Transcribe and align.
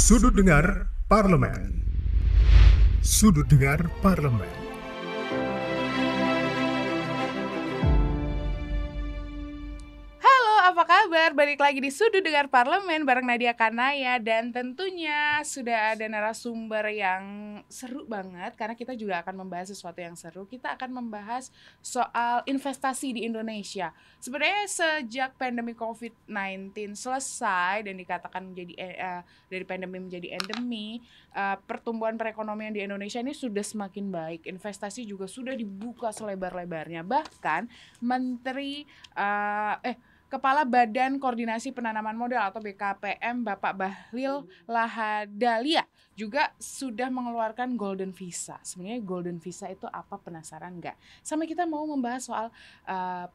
Sudut 0.00 0.32
Dengar 0.32 0.88
Parlemen. 1.12 1.84
Sudut 3.04 3.44
Dengar 3.52 3.84
Parlemen. 4.00 4.69
Kabar? 11.30 11.46
Balik 11.46 11.62
lagi 11.62 11.78
di 11.78 11.90
Sudut 11.94 12.26
Dengar 12.26 12.50
Parlemen 12.50 13.06
bareng 13.06 13.22
Nadia 13.22 13.54
Kanaya 13.54 14.18
dan 14.18 14.50
tentunya 14.50 15.38
sudah 15.46 15.94
ada 15.94 16.02
narasumber 16.10 16.90
yang 16.90 17.22
seru 17.70 18.02
banget 18.02 18.58
karena 18.58 18.74
kita 18.74 18.98
juga 18.98 19.22
akan 19.22 19.46
membahas 19.46 19.70
sesuatu 19.70 20.02
yang 20.02 20.18
seru. 20.18 20.50
Kita 20.50 20.74
akan 20.74 20.90
membahas 20.90 21.54
soal 21.78 22.42
investasi 22.50 23.14
di 23.14 23.30
Indonesia. 23.30 23.94
Sebenarnya 24.18 24.66
sejak 24.66 25.38
pandemi 25.38 25.70
COVID-19 25.78 26.98
selesai 26.98 27.86
dan 27.86 27.94
dikatakan 27.94 28.50
menjadi 28.50 28.74
eh, 28.74 29.22
dari 29.46 29.62
pandemi 29.62 30.02
menjadi 30.02 30.34
endemi, 30.34 30.98
eh, 31.30 31.56
pertumbuhan 31.62 32.18
perekonomian 32.18 32.74
di 32.74 32.82
Indonesia 32.82 33.22
ini 33.22 33.30
sudah 33.30 33.62
semakin 33.62 34.10
baik. 34.10 34.50
Investasi 34.50 35.06
juga 35.06 35.30
sudah 35.30 35.54
dibuka 35.54 36.10
selebar-lebarnya. 36.10 37.06
Bahkan 37.06 37.70
Menteri 38.02 38.82
eh, 39.14 39.76
eh 39.94 40.09
Kepala 40.30 40.62
Badan 40.62 41.18
Koordinasi 41.18 41.74
Penanaman 41.74 42.14
Modal 42.14 42.46
atau 42.46 42.62
BKPM 42.62 43.42
Bapak 43.42 43.74
Bahlil 43.74 44.46
Lahadalia 44.62 45.82
juga 46.14 46.54
sudah 46.62 47.10
mengeluarkan 47.10 47.74
Golden 47.74 48.14
Visa. 48.14 48.62
Sebenarnya 48.62 49.02
Golden 49.02 49.42
Visa 49.42 49.66
itu 49.66 49.90
apa 49.90 50.22
penasaran 50.22 50.78
nggak? 50.78 50.94
Sama 51.26 51.50
kita 51.50 51.66
mau 51.66 51.82
membahas 51.82 52.22
soal 52.22 52.46
uh, 52.86 53.26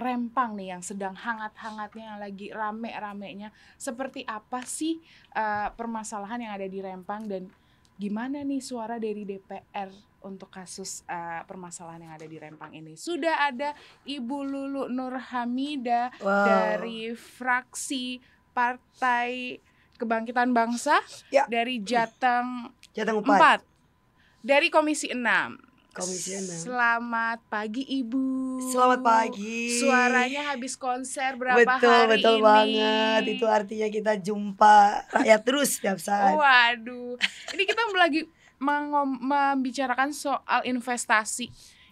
rempang 0.00 0.56
nih 0.56 0.72
yang 0.72 0.80
sedang 0.80 1.12
hangat-hangatnya 1.12 2.16
yang 2.16 2.18
lagi 2.24 2.48
rame-ramenya. 2.56 3.52
Seperti 3.76 4.24
apa 4.24 4.64
sih 4.64 4.96
uh, 5.36 5.68
permasalahan 5.76 6.40
yang 6.40 6.52
ada 6.56 6.64
di 6.64 6.80
rempang 6.80 7.28
dan 7.28 7.52
gimana 8.00 8.40
nih 8.40 8.64
suara 8.64 8.96
dari 8.96 9.28
DPR 9.28 10.09
untuk 10.20 10.52
kasus 10.52 11.00
uh, 11.08 11.40
permasalahan 11.44 12.04
yang 12.04 12.12
ada 12.12 12.26
di 12.26 12.36
Rempang 12.36 12.72
ini. 12.72 12.96
Sudah 12.96 13.48
ada 13.48 13.72
Ibu 14.04 14.38
Lulu 14.44 14.82
Nur 14.88 15.16
Hamida 15.16 16.12
Wow. 16.20 16.44
dari 16.46 17.12
fraksi 17.14 18.20
Partai 18.52 19.56
Kebangkitan 19.96 20.52
Bangsa 20.52 21.00
Ya. 21.28 21.44
dari 21.48 21.80
Jateng 21.80 22.72
Jateng 22.92 23.20
Empat. 23.24 23.64
4 23.64 24.44
dari 24.44 24.68
Komisi 24.68 25.12
6. 25.12 25.70
Komisi 25.90 26.38
enam. 26.38 26.54
Selamat 26.54 27.42
pagi 27.50 27.82
Ibu. 27.82 28.62
Selamat 28.70 29.02
pagi. 29.02 29.74
Suaranya 29.74 30.54
habis 30.54 30.78
konser 30.78 31.34
berapa 31.34 31.58
betul, 31.66 31.90
hari 31.90 32.10
betul 32.14 32.36
ini? 32.38 32.46
banget. 32.46 33.22
Itu 33.26 33.46
artinya 33.50 33.88
kita 33.90 34.12
jumpa 34.22 34.74
rakyat 35.10 35.40
terus 35.42 35.74
setiap 35.74 35.98
saat. 35.98 36.38
Waduh, 36.38 37.18
ini 37.58 37.62
kita 37.66 37.82
lagi 37.98 38.22
membicarakan 38.60 40.12
soal 40.12 40.62
investasi. 40.62 41.48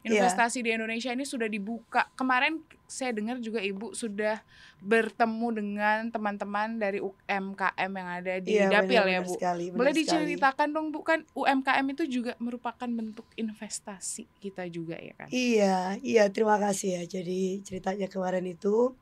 Iya. 0.07 0.23
Investasi 0.25 0.63
di 0.63 0.71
Indonesia 0.71 1.11
ini 1.11 1.27
sudah 1.27 1.51
dibuka. 1.51 2.07
Kemarin 2.15 2.63
saya 2.87 3.13
dengar 3.13 3.37
juga 3.43 3.59
Ibu 3.61 3.93
sudah 3.93 4.41
bertemu 4.79 5.49
dengan 5.59 6.07
teman-teman 6.09 6.79
dari 6.79 7.03
UMKM 7.03 7.91
yang 7.91 8.09
ada 8.09 8.35
di 8.39 8.57
Iya, 8.57 8.71
Dapil 8.71 8.95
benar, 8.95 9.11
ya 9.11 9.21
Bu. 9.27 9.33
sekali, 9.35 9.65
Boleh 9.75 9.91
sekali. 9.93 10.01
diceritakan 10.07 10.69
dong 10.71 10.95
Bu 10.95 11.03
kan 11.03 11.27
UMKM 11.35 11.85
itu 11.93 12.07
juga 12.07 12.33
merupakan 12.39 12.87
bentuk 12.87 13.27
investasi 13.35 14.31
kita 14.39 14.71
juga 14.71 14.97
ya 14.97 15.13
kan? 15.19 15.29
Iya, 15.29 15.99
iya 16.01 16.25
terima 16.31 16.57
kasih 16.57 17.03
ya. 17.03 17.19
Jadi 17.19 17.61
ceritanya 17.67 18.07
kemarin 18.07 18.47
itu 18.47 18.95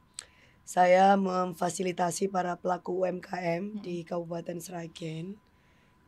saya 0.66 1.14
memfasilitasi 1.14 2.26
para 2.26 2.56
pelaku 2.58 3.04
UMKM 3.06 3.84
di 3.84 4.02
Kabupaten 4.02 4.58
Sragen 4.58 5.38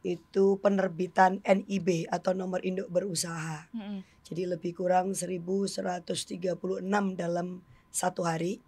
itu 0.09 0.57
penerbitan 0.65 1.45
NIB 1.45 2.09
atau 2.09 2.33
nomor 2.33 2.65
induk 2.65 2.89
berusaha. 2.89 3.69
Mm-mm. 3.77 4.01
Jadi 4.25 4.49
lebih 4.49 4.73
kurang 4.73 5.13
1136 5.13 6.49
dalam 7.17 7.61
satu 7.93 8.25
hari 8.25 8.61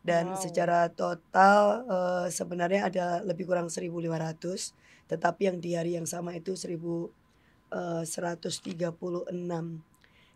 dan 0.00 0.32
Wow. 0.32 0.40
secara 0.40 0.88
total 0.88 1.84
eh, 1.84 2.26
sebenarnya 2.32 2.88
ada 2.88 3.06
lebih 3.20 3.44
kurang 3.44 3.68
1500 3.68 4.72
tetapi 5.10 5.50
yang 5.50 5.58
di 5.60 5.76
hari 5.76 5.98
yang 5.98 6.06
sama 6.08 6.32
itu 6.32 6.56
eh, 6.56 8.02
1136 8.06 8.72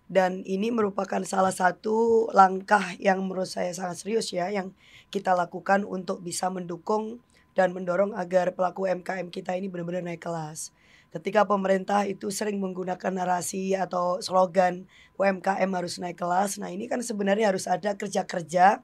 dan 0.04 0.44
ini 0.44 0.68
merupakan 0.68 1.24
salah 1.24 1.54
satu 1.54 2.28
langkah 2.36 2.92
yang 3.00 3.24
menurut 3.24 3.48
saya 3.48 3.72
sangat 3.72 4.04
serius 4.04 4.36
ya 4.36 4.52
yang 4.52 4.76
kita 5.08 5.32
lakukan 5.32 5.88
untuk 5.88 6.20
bisa 6.20 6.52
mendukung 6.52 7.24
dan 7.54 7.70
mendorong 7.72 8.12
agar 8.18 8.52
pelaku 8.52 8.90
UMKM 8.90 9.30
kita 9.30 9.54
ini 9.54 9.70
benar-benar 9.70 10.02
naik 10.02 10.22
kelas. 10.22 10.74
Ketika 11.14 11.46
pemerintah 11.46 12.02
itu 12.10 12.34
sering 12.34 12.58
menggunakan 12.58 13.14
narasi 13.14 13.78
atau 13.78 14.18
slogan 14.18 14.90
UMKM 15.14 15.70
harus 15.70 16.02
naik 16.02 16.18
kelas, 16.18 16.58
nah 16.58 16.74
ini 16.74 16.90
kan 16.90 16.98
sebenarnya 16.98 17.54
harus 17.54 17.70
ada 17.70 17.94
kerja-kerja 17.94 18.82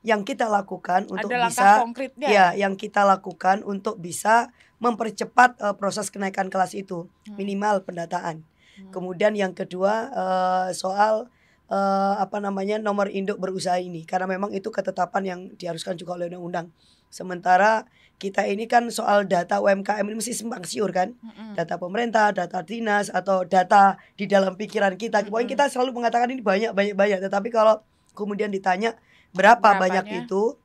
yang 0.00 0.24
kita 0.24 0.48
lakukan 0.48 1.04
untuk 1.12 1.28
ada 1.28 1.52
bisa 1.52 1.82
konkretnya. 1.84 2.28
ya 2.30 2.46
yang 2.56 2.80
kita 2.80 3.04
lakukan 3.04 3.60
untuk 3.66 4.00
bisa 4.00 4.48
mempercepat 4.80 5.60
eh, 5.60 5.74
proses 5.76 6.08
kenaikan 6.08 6.48
kelas 6.48 6.72
itu 6.72 7.12
Hmm. 7.28 7.36
minimal 7.36 7.84
pendataan. 7.84 8.40
Hmm. 8.40 8.92
Kemudian 8.92 9.36
yang 9.36 9.52
kedua 9.52 10.08
eh, 10.08 10.68
soal 10.72 11.28
eh, 11.68 12.14
apa 12.16 12.38
namanya 12.40 12.80
nomor 12.80 13.10
induk 13.12 13.36
berusaha 13.36 13.76
ini 13.82 14.06
karena 14.08 14.24
memang 14.30 14.54
itu 14.56 14.70
ketetapan 14.72 15.22
yang 15.26 15.40
diharuskan 15.58 15.98
juga 15.98 16.16
oleh 16.16 16.32
undang-undang. 16.32 16.72
Sementara 17.16 17.88
kita 18.20 18.44
ini 18.44 18.68
kan 18.68 18.92
soal 18.92 19.24
data 19.24 19.60
UMKM 19.64 20.04
ini 20.04 20.16
mesti 20.20 20.36
simpang 20.36 20.60
siur 20.68 20.92
kan, 20.92 21.16
Mm-mm. 21.16 21.56
data 21.56 21.80
pemerintah, 21.80 22.28
data 22.36 22.60
dinas 22.60 23.08
atau 23.08 23.48
data 23.48 23.96
di 24.20 24.28
dalam 24.28 24.52
pikiran 24.56 25.00
kita. 25.00 25.24
Pokoknya 25.24 25.48
Mm-mm. 25.48 25.52
kita 25.56 25.64
selalu 25.72 25.96
mengatakan 25.96 26.28
ini 26.28 26.44
banyak 26.44 26.76
banyak 26.76 26.92
banyak, 26.92 27.18
tetapi 27.24 27.48
kalau 27.48 27.80
kemudian 28.12 28.52
ditanya 28.52 29.00
berapa 29.32 29.60
Berapanya? 29.60 30.04
banyak 30.04 30.28
itu, 30.28 30.56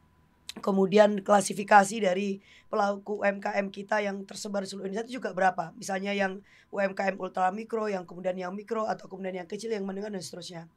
kemudian 0.59 1.23
klasifikasi 1.23 2.03
dari 2.03 2.43
pelaku 2.67 3.23
UMKM 3.23 3.71
kita 3.71 4.03
yang 4.03 4.27
tersebar 4.27 4.67
di 4.67 4.67
seluruh 4.67 4.91
Indonesia 4.91 5.07
itu 5.07 5.23
juga 5.23 5.31
berapa? 5.31 5.71
Misalnya 5.79 6.11
yang 6.11 6.43
UMKM 6.75 7.15
ultra 7.15 7.47
mikro, 7.55 7.87
yang 7.87 8.03
kemudian 8.03 8.35
yang 8.35 8.51
mikro 8.51 8.83
atau 8.87 9.07
kemudian 9.07 9.43
yang 9.43 9.47
kecil, 9.47 9.71
yang 9.71 9.87
menengah 9.87 10.11
dan 10.11 10.19
seterusnya. 10.19 10.67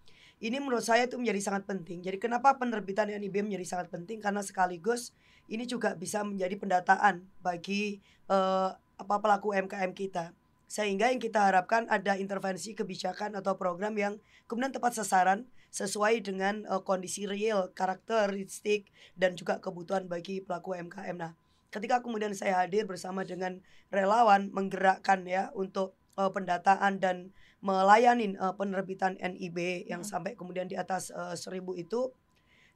Ini 0.42 0.58
menurut 0.58 0.82
saya 0.82 1.06
itu 1.06 1.18
menjadi 1.18 1.40
sangat 1.40 1.66
penting. 1.66 2.02
Jadi 2.02 2.18
kenapa 2.18 2.54
penerbitan 2.58 3.10
NIB 3.10 3.46
menjadi 3.46 3.66
sangat 3.66 3.88
penting? 3.90 4.18
Karena 4.18 4.42
sekaligus 4.42 5.14
ini 5.46 5.64
juga 5.66 5.94
bisa 5.94 6.26
menjadi 6.26 6.54
pendataan 6.58 7.22
bagi 7.42 8.02
eh, 8.30 8.70
apa 8.74 9.16
pelaku 9.22 9.54
UMKM 9.54 9.94
kita. 9.94 10.34
Sehingga 10.66 11.14
yang 11.14 11.22
kita 11.22 11.50
harapkan 11.50 11.86
ada 11.86 12.18
intervensi 12.18 12.74
kebijakan 12.74 13.38
atau 13.38 13.54
program 13.54 13.94
yang 13.94 14.18
kemudian 14.50 14.74
tepat 14.74 14.98
sasaran 14.98 15.46
sesuai 15.74 16.22
dengan 16.22 16.62
eh, 16.70 16.82
kondisi 16.86 17.26
real, 17.26 17.74
karakteristik 17.74 18.94
dan 19.18 19.34
juga 19.34 19.58
kebutuhan 19.58 20.06
bagi 20.06 20.38
pelaku 20.38 20.78
UMKM. 20.78 21.18
Nah, 21.18 21.34
ketika 21.74 21.98
kemudian 21.98 22.30
saya 22.30 22.62
hadir 22.62 22.86
bersama 22.86 23.26
dengan 23.26 23.58
relawan 23.90 24.54
menggerakkan 24.54 25.26
ya 25.26 25.50
untuk 25.58 25.98
eh, 26.14 26.30
pendataan 26.30 27.02
dan 27.02 27.34
melayani 27.58 28.38
eh, 28.38 28.54
penerbitan 28.54 29.18
NIB 29.18 29.90
yang 29.90 30.06
Hmm. 30.06 30.10
sampai 30.22 30.38
kemudian 30.38 30.70
di 30.70 30.78
atas 30.78 31.10
eh, 31.10 31.34
seribu 31.34 31.74
itu 31.74 32.14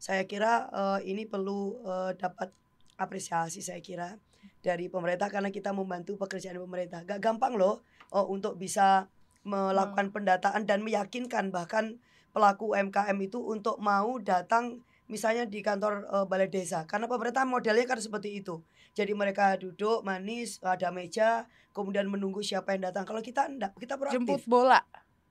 saya 0.03 0.27
kira 0.27 0.67
eh, 0.75 1.07
ini 1.07 1.23
perlu 1.23 1.79
eh, 1.87 2.13
dapat 2.19 2.51
apresiasi 2.99 3.63
saya 3.63 3.79
kira 3.79 4.19
dari 4.59 4.91
pemerintah 4.91 5.31
karena 5.31 5.55
kita 5.55 5.71
membantu 5.71 6.19
pekerjaan 6.19 6.59
pemerintah 6.59 7.07
gak 7.07 7.23
gampang 7.23 7.55
loh 7.55 7.79
eh, 8.11 8.27
untuk 8.27 8.59
bisa 8.59 9.07
melakukan 9.47 10.11
pendataan 10.11 10.67
dan 10.67 10.83
meyakinkan 10.83 11.55
bahkan 11.55 12.03
pelaku 12.39 12.79
UMKM 12.79 13.19
itu 13.19 13.43
untuk 13.43 13.83
mau 13.83 14.23
datang 14.23 14.79
misalnya 15.11 15.43
di 15.43 15.59
kantor 15.59 16.07
eh, 16.07 16.27
balai 16.31 16.47
desa 16.47 16.87
karena 16.87 17.11
pemerintah 17.11 17.43
modelnya 17.43 17.83
kan 17.83 17.99
seperti 17.99 18.39
itu 18.39 18.63
jadi 18.95 19.11
mereka 19.19 19.59
duduk 19.59 20.07
manis 20.07 20.63
ada 20.63 20.95
meja 20.95 21.51
kemudian 21.75 22.07
menunggu 22.07 22.39
siapa 22.47 22.79
yang 22.79 22.87
datang 22.95 23.03
kalau 23.03 23.19
kita 23.19 23.51
enggak 23.51 23.75
kita 23.75 23.99
proaktif 23.99 24.23
Jemput 24.23 24.47
bola. 24.47 24.79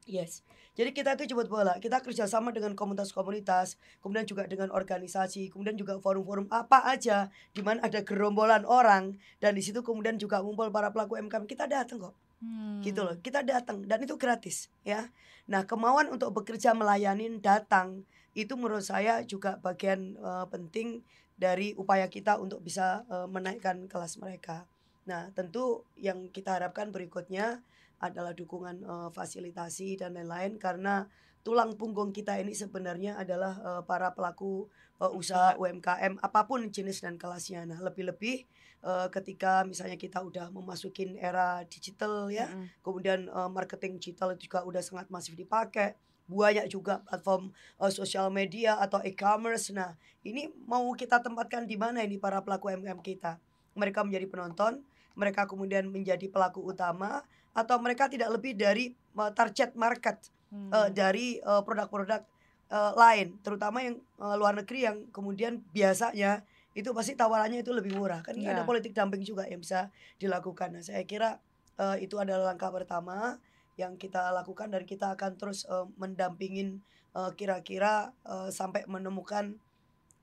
Yes. 0.07 0.43
Jadi 0.77 0.93
kita 0.93 1.17
itu 1.17 1.33
jemput 1.33 1.49
bola. 1.49 1.75
Kita 1.81 2.05
kerjasama 2.05 2.53
dengan 2.53 2.77
komunitas-komunitas, 2.77 3.81
kemudian 3.97 4.29
juga 4.29 4.45
dengan 4.45 4.69
organisasi, 4.69 5.49
kemudian 5.49 5.73
juga 5.73 5.97
forum-forum 5.97 6.47
apa 6.53 6.85
aja, 6.87 7.33
di 7.51 7.65
mana 7.65 7.81
ada 7.81 8.05
gerombolan 8.05 8.61
orang 8.63 9.17
dan 9.41 9.57
di 9.57 9.65
situ 9.65 9.81
kemudian 9.81 10.21
juga 10.21 10.39
ngumpul 10.39 10.69
para 10.69 10.93
pelaku 10.93 11.17
UMKM. 11.17 11.49
Kita 11.49 11.65
datang 11.65 11.97
kok, 11.97 12.15
Hmm. 12.37 12.85
gitu 12.85 13.01
loh. 13.01 13.17
Kita 13.17 13.41
datang 13.41 13.81
dan 13.85 14.05
itu 14.05 14.13
gratis, 14.15 14.69
ya. 14.85 15.09
Nah 15.49 15.65
kemauan 15.65 16.13
untuk 16.13 16.35
bekerja 16.37 16.77
melayani 16.77 17.41
datang 17.41 18.05
itu 18.37 18.53
menurut 18.53 18.85
saya 18.85 19.25
juga 19.25 19.57
bagian 19.57 20.13
eh, 20.13 20.45
penting 20.53 21.01
dari 21.37 21.73
upaya 21.77 22.05
kita 22.09 22.37
untuk 22.37 22.61
bisa 22.61 23.01
eh, 23.09 23.25
menaikkan 23.25 23.89
kelas 23.89 24.21
mereka. 24.21 24.69
Nah 25.09 25.33
tentu 25.33 25.81
yang 25.97 26.29
kita 26.29 26.61
harapkan 26.61 26.93
berikutnya 26.93 27.65
adalah 27.97 28.37
dukungan 28.37 28.85
eh, 28.85 29.09
fasilitasi 29.09 29.97
dan 29.97 30.13
lain-lain 30.13 30.61
karena 30.61 31.09
tulang 31.41 31.75
punggung 31.79 32.11
kita 32.11 32.37
ini 32.37 32.51
sebenarnya 32.51 33.17
adalah 33.17 33.53
uh, 33.63 33.81
para 33.87 34.11
pelaku 34.11 34.67
uh, 34.99 35.11
usaha 35.13 35.55
UMKM 35.55 36.19
apa 36.21 36.41
pun 36.45 36.65
jenis 36.67 37.01
dan 37.01 37.15
kelasnya. 37.15 37.63
Nah, 37.63 37.79
lebih-lebih 37.81 38.45
uh, 38.83 39.07
ketika 39.13 39.63
misalnya 39.63 39.95
kita 39.95 40.21
udah 40.21 40.51
memasukin 40.51 41.15
era 41.17 41.63
digital 41.69 42.29
ya, 42.29 42.49
Mm-mm. 42.49 42.83
kemudian 42.83 43.19
uh, 43.31 43.49
marketing 43.49 43.97
digital 44.01 44.35
juga 44.35 44.65
udah 44.65 44.81
sangat 44.83 45.07
masif 45.07 45.37
dipakai. 45.37 45.95
Banyak 46.27 46.67
juga 46.67 46.99
platform 47.07 47.55
uh, 47.79 47.87
sosial 47.87 48.27
media 48.27 48.75
atau 48.83 48.99
e-commerce. 48.99 49.71
Nah, 49.71 49.95
ini 50.27 50.51
mau 50.67 50.83
kita 50.91 51.23
tempatkan 51.23 51.63
di 51.63 51.79
mana 51.79 52.03
ini 52.03 52.19
para 52.19 52.43
pelaku 52.43 52.67
UMKM 52.75 52.99
kita? 52.99 53.39
Mereka 53.79 54.03
menjadi 54.03 54.27
penonton, 54.27 54.83
mereka 55.15 55.47
kemudian 55.47 55.87
menjadi 55.87 56.27
pelaku 56.27 56.59
utama 56.67 57.23
atau 57.55 57.79
mereka 57.79 58.05
tidak 58.05 58.29
lebih 58.35 58.53
dari 58.53 58.93
target 59.33 59.73
market 59.73 60.29
Hmm. 60.47 60.71
uh, 60.71 60.89
dari 60.89 61.43
uh, 61.43 61.59
produk-produk 61.61 62.23
uh, 62.71 62.95
lain, 62.95 63.35
terutama 63.43 63.83
yang 63.83 63.99
uh, 64.15 64.39
luar 64.39 64.55
negeri 64.55 64.87
yang 64.87 64.97
kemudian 65.11 65.59
biasanya 65.75 66.47
itu 66.77 66.93
pasti 66.93 67.19
tawarannya 67.19 67.65
itu 67.65 67.75
lebih 67.75 67.99
murah. 67.99 68.23
Kan 68.23 68.39
Iya. 68.39 68.55
ada 68.55 68.63
politik 68.63 68.95
dumping 68.95 69.25
juga 69.25 69.43
yang 69.49 69.59
bisa 69.59 69.91
dilakukan. 70.21 70.71
Nah, 70.77 70.83
saya 70.85 71.03
kira 71.03 71.43
uh, 71.75 71.99
itu 71.99 72.15
adalah 72.15 72.55
langkah 72.55 72.71
pertama 72.71 73.41
yang 73.75 73.99
kita 73.99 74.31
lakukan 74.33 74.71
dan 74.71 74.87
kita 74.87 75.13
akan 75.13 75.35
terus 75.35 75.67
uh, 75.69 75.85
mendampingin 75.99 76.81
uh, 77.13 77.33
kira-kira 77.35 78.15
uh, 78.23 78.49
sampai 78.49 78.87
menemukan 78.87 79.59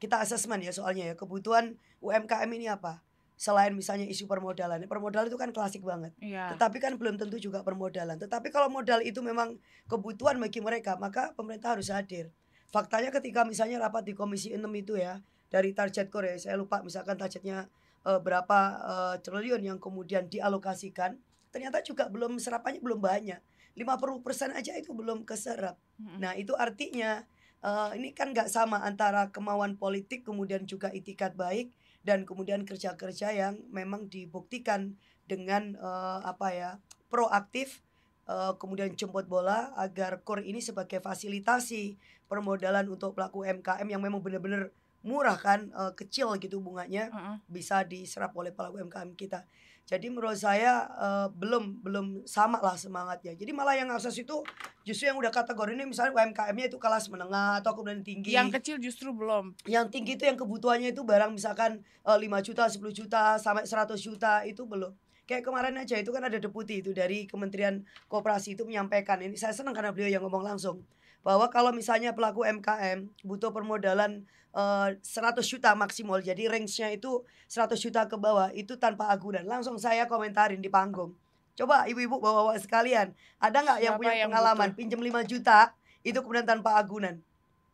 kita 0.03 0.25
asesmen 0.25 0.65
ya 0.65 0.75
soalnya 0.75 1.13
ya 1.13 1.15
kebutuhan 1.15 1.77
UMKM 2.01 2.51
ini 2.51 2.73
apa? 2.73 3.04
Selain 3.35 3.75
misalnya 3.75 4.07
isu 4.07 4.31
permodalan, 4.31 4.87
permodalan 4.87 5.27
itu 5.27 5.35
kan 5.35 5.51
klasik 5.51 5.83
banget. 5.83 6.15
Iya. 6.23 6.55
Tetapi 6.55 6.79
kan 6.79 6.95
belum 6.95 7.19
tentu 7.19 7.37
juga 7.43 7.67
permodalan. 7.67 8.15
Tetapi 8.15 8.55
kalau 8.55 8.71
modal 8.71 9.03
itu 9.03 9.19
memang 9.21 9.59
kebutuhan 9.91 10.39
bagi 10.39 10.63
mereka, 10.63 10.95
maka 10.95 11.35
pemerintah 11.35 11.75
harus 11.75 11.91
hadir. 11.91 12.31
Faktanya 12.71 13.11
ketika 13.11 13.43
misalnya 13.43 13.83
rapat 13.83 14.07
di 14.07 14.15
Komisi 14.15 14.55
6 14.55 14.67
itu 14.75 14.95
ya, 14.99 15.19
dari 15.51 15.75
target 15.75 16.11
Korea, 16.11 16.35
saya 16.39 16.59
lupa 16.59 16.83
misalkan 16.83 17.15
targetnya 17.15 17.71
eh, 18.07 18.21
berapa 18.23 18.59
eh, 18.83 19.17
triliun 19.23 19.63
yang 19.63 19.79
kemudian 19.83 20.31
dialokasikan, 20.31 21.19
ternyata 21.51 21.83
juga 21.83 22.07
belum 22.11 22.39
serapannya 22.39 22.83
belum 22.83 23.03
banyak. 23.03 23.39
50% 23.75 24.55
aja 24.55 24.73
itu 24.79 24.95
belum 24.95 25.27
keserap. 25.27 25.75
Mm-mm. 25.99 26.23
Nah, 26.23 26.39
itu 26.39 26.55
artinya 26.55 27.27
eh, 27.63 27.91
ini 27.99 28.15
kan 28.15 28.31
nggak 28.31 28.47
sama 28.47 28.83
antara 28.87 29.31
kemauan 29.35 29.75
politik 29.75 30.23
kemudian 30.23 30.63
juga 30.67 30.95
itikat 30.95 31.35
baik 31.35 31.75
dan 32.05 32.29
kemudian 32.29 32.69
kerja-kerja 32.69 33.33
yang 33.33 33.59
memang 33.73 34.07
dibuktikan 34.13 34.95
dengan 35.25 35.75
eh, 35.75 36.21
apa 36.23 36.49
ya 36.53 36.71
proaktif 37.09 37.81
eh, 38.29 38.53
kemudian 38.61 38.93
jemput 38.93 39.25
bola 39.27 39.73
agar 39.81 40.21
core 40.21 40.45
ini 40.45 40.61
sebagai 40.61 41.01
fasilitasi 41.01 41.97
permodalan 42.29 42.87
untuk 42.93 43.17
pelaku 43.17 43.49
UMKM 43.49 43.89
yang 43.89 44.05
memang 44.05 44.21
benar-benar 44.21 44.69
murah 45.05 45.37
kan 45.37 45.69
eh, 45.73 45.93
kecil 45.97 46.37
gitu 46.41 46.61
bunganya 46.61 47.13
Mm-mm. 47.13 47.37
bisa 47.49 47.85
diserap 47.85 48.33
oleh 48.37 48.53
pelaku 48.53 48.81
UMKM 48.85 49.13
kita. 49.17 49.45
Jadi 49.85 50.09
menurut 50.09 50.37
saya 50.41 50.89
eh, 50.89 51.29
belum 51.33 51.85
belum 51.85 52.07
sama 52.25 52.61
lah 52.61 52.77
semangatnya. 52.77 53.37
Jadi 53.37 53.53
malah 53.53 53.77
yang 53.77 53.93
akses 53.93 54.17
itu 54.17 54.41
justru 54.85 55.09
yang 55.09 55.17
udah 55.17 55.33
kategori 55.33 55.73
ini 55.73 55.89
misalnya 55.89 56.13
UMKM-nya 56.13 56.69
itu 56.69 56.77
kelas 56.77 57.09
menengah 57.09 57.65
atau 57.65 57.73
kemudian 57.73 58.05
tinggi. 58.05 58.37
Yang 58.37 58.61
kecil 58.61 58.77
justru 58.79 59.11
belum. 59.17 59.57
Yang 59.65 59.87
tinggi 59.91 60.21
itu 60.21 60.25
yang 60.29 60.37
kebutuhannya 60.37 60.93
itu 60.93 61.03
barang 61.03 61.33
misalkan 61.33 61.81
eh, 61.83 62.19
5 62.21 62.47
juta, 62.47 62.69
10 62.69 62.85
juta 62.93 63.23
sampai 63.41 63.65
100 63.65 63.97
juta 63.97 64.45
itu 64.45 64.63
belum. 64.69 64.93
Kayak 65.25 65.49
kemarin 65.49 65.81
aja 65.81 65.97
itu 65.97 66.13
kan 66.13 66.21
ada 66.29 66.37
deputi 66.37 66.85
itu 66.85 66.93
dari 66.93 67.25
Kementerian 67.25 67.81
Koperasi 68.13 68.61
itu 68.61 68.69
menyampaikan 68.69 69.25
ini 69.25 69.41
saya 69.41 69.57
senang 69.57 69.73
karena 69.73 69.89
beliau 69.89 70.13
yang 70.13 70.23
ngomong 70.29 70.45
langsung 70.45 70.85
bahwa 71.25 71.49
kalau 71.49 71.73
misalnya 71.73 72.13
pelaku 72.13 72.45
MKM 72.45 73.09
butuh 73.25 73.49
permodalan 73.49 74.29
eh, 74.53 74.89
100 75.01 75.41
juta 75.41 75.73
maksimal 75.73 76.21
jadi 76.21 76.53
range-nya 76.53 76.93
itu 76.93 77.25
100 77.49 77.81
juta 77.81 78.05
ke 78.05 78.21
bawah 78.21 78.53
itu 78.53 78.77
tanpa 78.77 79.09
agunan 79.09 79.49
langsung 79.49 79.81
saya 79.81 80.05
komentarin 80.05 80.61
di 80.61 80.69
panggung 80.69 81.17
coba 81.55 81.87
ibu-ibu 81.87 82.19
bawa-bawa 82.19 82.59
sekalian. 82.59 83.15
Ada 83.39 83.63
nggak 83.63 83.79
yang 83.83 83.95
punya 83.99 84.15
yang 84.15 84.31
pengalaman 84.31 84.75
butuh? 84.75 84.79
pinjam 84.79 85.01
5 85.01 85.31
juta 85.31 85.59
itu 86.03 86.19
kemudian 86.19 86.47
tanpa 86.47 86.77
agunan? 86.79 87.23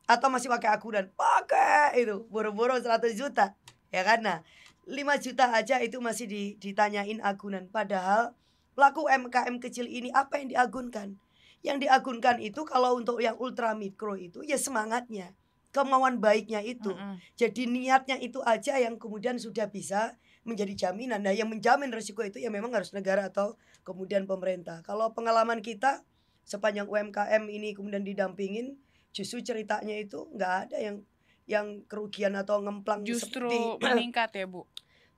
Atau 0.04 0.28
masih 0.28 0.52
pakai 0.52 0.70
agunan? 0.72 1.08
Pakai 1.16 2.04
itu. 2.04 2.28
Boro-boro 2.28 2.76
100 2.76 3.16
juta 3.16 3.56
ya 3.88 4.02
kan? 4.04 4.20
Nah 4.20 4.38
5 4.84 4.96
juta 5.24 5.52
aja 5.54 5.80
itu 5.80 5.96
masih 5.98 6.26
di- 6.28 6.54
ditanyain 6.60 7.18
agunan. 7.24 7.66
Padahal 7.72 8.36
pelaku 8.76 9.08
MKM 9.08 9.56
kecil 9.60 9.88
ini 9.88 10.12
apa 10.12 10.40
yang 10.40 10.52
diagunkan? 10.52 11.16
Yang 11.60 11.88
diagunkan 11.88 12.40
itu 12.40 12.64
kalau 12.64 12.96
untuk 12.96 13.20
yang 13.20 13.36
ultra 13.36 13.76
mikro 13.76 14.16
itu 14.16 14.40
ya 14.44 14.56
semangatnya 14.56 15.36
kemauan 15.70 16.18
baiknya 16.18 16.60
itu. 16.66 16.90
Mm-mm. 16.90 17.22
jadi 17.38 17.62
niatnya 17.70 18.16
itu 18.18 18.42
aja 18.42 18.74
yang 18.82 18.98
kemudian 18.98 19.38
sudah 19.38 19.70
bisa 19.70 20.18
menjadi 20.42 20.88
jaminan. 20.88 21.22
Nah, 21.22 21.30
yang 21.30 21.46
menjamin 21.46 21.92
risiko 21.94 22.24
itu 22.26 22.42
ya 22.42 22.50
memang 22.50 22.72
harus 22.74 22.90
negara 22.90 23.28
atau 23.30 23.54
kemudian 23.82 24.24
pemerintah. 24.24 24.82
Kalau 24.82 25.12
pengalaman 25.12 25.60
kita 25.60 26.02
sepanjang 26.44 26.88
UMKM 26.88 27.46
ini 27.46 27.76
kemudian 27.76 28.02
didampingin, 28.02 28.80
justru 29.10 29.40
ceritanya 29.40 29.94
itu 29.96 30.26
nggak 30.34 30.54
ada 30.68 30.76
yang 30.78 30.96
yang 31.50 31.82
kerugian 31.90 32.38
atau 32.38 32.62
ngemplang 32.62 33.02
Justru 33.02 33.50
seperti 33.50 33.58
meningkat 33.86 34.30
ya, 34.34 34.46
Bu. 34.46 34.66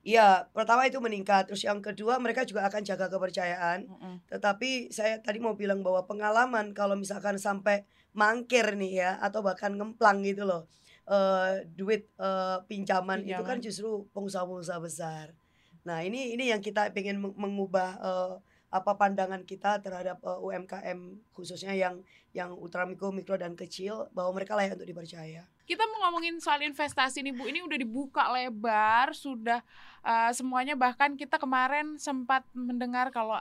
Iya, 0.03 0.51
pertama 0.51 0.83
itu 0.83 0.99
meningkat. 0.99 1.47
Terus 1.47 1.63
yang 1.63 1.79
kedua 1.79 2.19
mereka 2.19 2.43
juga 2.43 2.67
akan 2.67 2.83
jaga 2.83 3.07
kepercayaan. 3.07 3.87
Mm-mm. 3.87 4.15
Tetapi 4.27 4.91
saya 4.91 5.23
tadi 5.23 5.39
mau 5.39 5.55
bilang 5.55 5.79
bahwa 5.79 6.03
pengalaman 6.03 6.75
kalau 6.75 6.99
misalkan 6.99 7.39
sampai 7.39 7.87
mangkir 8.11 8.75
nih 8.75 8.99
ya 8.99 9.11
atau 9.23 9.39
bahkan 9.39 9.71
ngemplang 9.73 10.21
gitu 10.27 10.43
loh. 10.43 10.67
eh 11.03 11.67
duit 11.67 12.07
eh, 12.15 12.57
pinjaman, 12.63 13.27
itu 13.27 13.43
kan 13.43 13.59
Pinjaman. 13.59 13.67
justru 13.67 14.07
pengusaha-pengusaha 14.15 14.79
besar. 14.79 15.35
Nah, 15.83 15.99
ini 15.99 16.31
ini 16.31 16.47
yang 16.47 16.63
kita 16.63 16.95
meng- 16.95 17.35
mengubah 17.35 17.99
eh, 17.99 18.33
apa 18.73 18.97
pandangan 18.97 19.45
kita 19.45 19.77
terhadap 19.85 20.17
eh, 20.25 20.39
UMKM 20.41 21.29
khususnya 21.37 21.77
yang 21.77 22.01
yang 22.33 22.49
ultra 22.57 22.89
mikro, 22.89 23.13
mikro 23.13 23.37
dan 23.37 23.53
kecil 23.53 24.09
bahwa 24.09 24.33
mereka 24.41 24.57
layak 24.57 24.81
untuk 24.81 24.89
dipercaya. 24.89 25.45
Kita 25.69 25.85
mau 25.85 26.09
ngomongin 26.09 26.41
soal 26.41 26.65
investasi 26.65 27.21
nih 27.21 27.29
Bu, 27.29 27.45
ini 27.45 27.61
udah 27.61 27.77
dibuka 27.77 28.25
lebar, 28.33 29.13
sudah 29.13 29.61
uh, 30.01 30.33
semuanya 30.33 30.73
bahkan 30.73 31.13
kita 31.13 31.37
kemarin 31.37 32.01
sempat 32.01 32.41
mendengar 32.57 33.13
kalau 33.13 33.37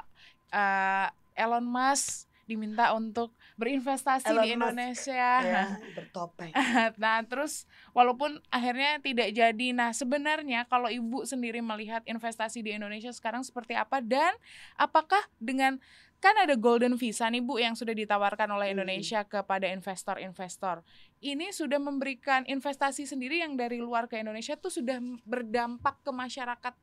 uh, 0.52 1.08
Elon 1.32 1.64
Musk 1.64 2.29
diminta 2.44 2.93
untuk 2.93 3.32
berinvestasi 3.62 4.26
Elon 4.26 4.42
di 4.42 4.50
Musk, 4.58 4.58
Indonesia. 4.58 5.30
Ya, 5.38 5.64
bertopeng. 5.96 6.52
Nah, 6.98 7.22
terus 7.22 7.70
walaupun 7.94 8.42
akhirnya 8.50 8.98
tidak 8.98 9.30
jadi. 9.30 9.66
Nah, 9.70 9.94
sebenarnya 9.94 10.66
kalau 10.66 10.90
Ibu 10.90 11.22
sendiri 11.22 11.62
melihat 11.62 12.02
investasi 12.10 12.66
di 12.66 12.74
Indonesia 12.74 13.14
sekarang 13.14 13.46
seperti 13.46 13.78
apa 13.78 14.02
dan 14.02 14.34
apakah 14.74 15.22
dengan 15.38 15.78
kan 16.22 16.38
ada 16.38 16.54
golden 16.54 16.94
visa 16.94 17.26
nih 17.26 17.42
Bu 17.42 17.58
yang 17.58 17.74
sudah 17.74 17.98
ditawarkan 17.98 18.46
oleh 18.54 18.70
Hmm. 18.70 18.78
Indonesia 18.78 19.26
kepada 19.26 19.66
investor-investor. 19.66 20.86
Ini 21.19 21.50
sudah 21.50 21.82
memberikan 21.82 22.46
investasi 22.46 23.10
sendiri 23.10 23.42
yang 23.42 23.58
dari 23.58 23.82
luar 23.82 24.06
ke 24.06 24.22
Indonesia 24.22 24.54
tuh 24.54 24.70
sudah 24.70 25.02
berdampak 25.26 25.98
ke 26.06 26.10
masyarakat 26.14 26.74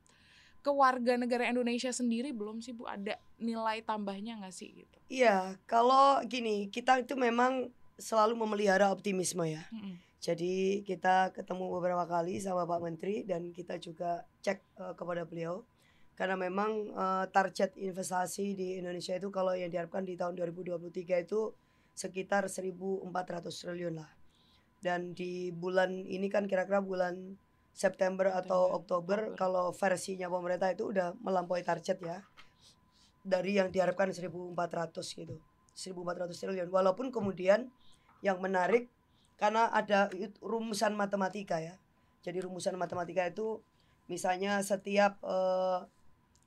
ke 0.60 0.70
warga 0.72 1.16
negara 1.16 1.48
Indonesia 1.48 1.88
sendiri 1.88 2.36
belum 2.36 2.60
sih 2.60 2.76
Bu 2.76 2.84
ada 2.84 3.16
nilai 3.40 3.80
tambahnya 3.80 4.36
nggak 4.40 4.54
sih 4.54 4.84
gitu? 4.84 4.96
Iya, 5.08 5.56
kalau 5.64 6.20
gini, 6.28 6.68
kita 6.68 7.00
itu 7.00 7.16
memang 7.16 7.72
selalu 7.96 8.36
memelihara 8.38 8.92
optimisme 8.92 9.44
ya. 9.48 9.64
Mm-mm. 9.72 9.96
Jadi 10.20 10.84
kita 10.84 11.32
ketemu 11.32 11.80
beberapa 11.80 12.04
kali 12.04 12.36
sama 12.44 12.68
Pak 12.68 12.80
Menteri 12.84 13.24
dan 13.24 13.56
kita 13.56 13.80
juga 13.80 14.28
cek 14.44 14.58
eh, 14.60 14.94
kepada 14.94 15.24
beliau 15.24 15.64
karena 16.12 16.36
memang 16.36 16.92
eh, 16.92 17.24
target 17.32 17.72
investasi 17.80 18.52
di 18.52 18.76
Indonesia 18.76 19.16
itu 19.16 19.32
kalau 19.32 19.56
yang 19.56 19.72
diharapkan 19.72 20.04
di 20.04 20.20
tahun 20.20 20.36
2023 20.36 21.24
itu 21.24 21.56
sekitar 21.96 22.52
1.400 22.52 23.08
triliun 23.48 23.96
lah. 23.96 24.10
Dan 24.80 25.12
di 25.12 25.52
bulan 25.52 26.08
ini 26.08 26.28
kan 26.32 26.48
kira-kira 26.48 26.80
bulan 26.80 27.36
September 27.72 28.34
atau 28.34 28.76
Oktober 28.76 29.32
Oktober. 29.32 29.38
kalau 29.38 29.72
versinya 29.72 30.26
pemerintah 30.28 30.68
itu 30.74 30.90
udah 30.90 31.16
melampaui 31.22 31.64
target 31.64 31.98
ya. 32.02 32.18
Dari 33.20 33.56
yang 33.60 33.68
diharapkan 33.68 34.12
1.400 34.12 34.56
gitu. 35.16 35.36
1.400 35.76 36.34
triliun. 36.34 36.68
Walaupun 36.68 37.12
kemudian 37.12 37.68
yang 38.20 38.40
menarik 38.40 38.88
karena 39.40 39.72
ada 39.72 40.12
rumusan 40.44 40.92
matematika 40.92 41.56
ya. 41.60 41.80
Jadi 42.20 42.44
rumusan 42.44 42.76
matematika 42.76 43.24
itu 43.24 43.64
misalnya 44.12 44.60
setiap 44.60 45.16
eh, 45.24 45.80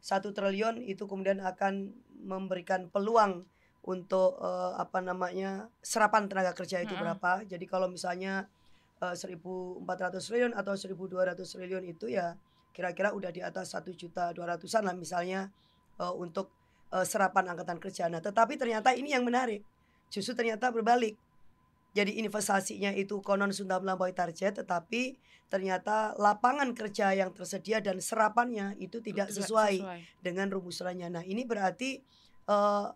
satu 0.04 0.36
triliun 0.36 0.84
itu 0.84 1.10
kemudian 1.10 1.42
akan 1.42 1.96
memberikan 2.22 2.92
peluang 2.94 3.48
untuk 3.84 4.38
eh, 4.38 4.72
apa 4.78 5.02
namanya 5.02 5.72
serapan 5.82 6.30
tenaga 6.30 6.54
kerja 6.54 6.86
itu 6.86 6.94
Mm-mm. 6.94 7.02
berapa. 7.02 7.32
Jadi 7.50 7.66
kalau 7.66 7.90
misalnya 7.90 8.46
eh, 9.04 9.16
1.400 9.16 9.84
triliun 10.24 10.54
atau 10.56 10.74
1.200 10.74 11.36
triliun 11.44 11.84
itu 11.84 12.08
ya 12.08 12.40
kira-kira 12.72 13.14
udah 13.14 13.30
di 13.30 13.44
atas 13.44 13.76
satu 13.76 13.94
juta 13.94 14.34
dua 14.34 14.56
ratusan 14.56 14.88
lah 14.88 14.96
misalnya 14.96 15.52
eh, 16.00 16.14
untuk 16.16 16.50
eh, 16.96 17.04
serapan 17.04 17.52
angkatan 17.52 17.78
kerja. 17.84 18.08
Nah, 18.08 18.24
tetapi 18.24 18.56
ternyata 18.56 18.96
ini 18.96 19.12
yang 19.12 19.28
menarik. 19.28 19.62
Justru 20.08 20.38
ternyata 20.38 20.70
berbalik 20.70 21.18
jadi 21.94 22.10
investasinya 22.26 22.90
itu 22.90 23.22
konon 23.22 23.54
sudah 23.54 23.78
melampaui 23.78 24.18
target 24.18 24.66
tetapi 24.66 25.14
ternyata 25.46 26.18
lapangan 26.18 26.74
kerja 26.74 27.14
yang 27.14 27.30
tersedia 27.30 27.78
dan 27.78 28.02
serapannya 28.02 28.74
itu 28.82 28.98
tidak 28.98 29.30
sesuai, 29.30 29.86
dengan 30.26 30.50
rumusannya. 30.50 31.14
Nah, 31.14 31.22
ini 31.22 31.46
berarti 31.46 32.02
uh, 32.50 32.90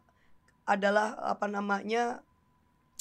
adalah 0.65 1.13
apa 1.21 1.45
namanya 1.45 2.25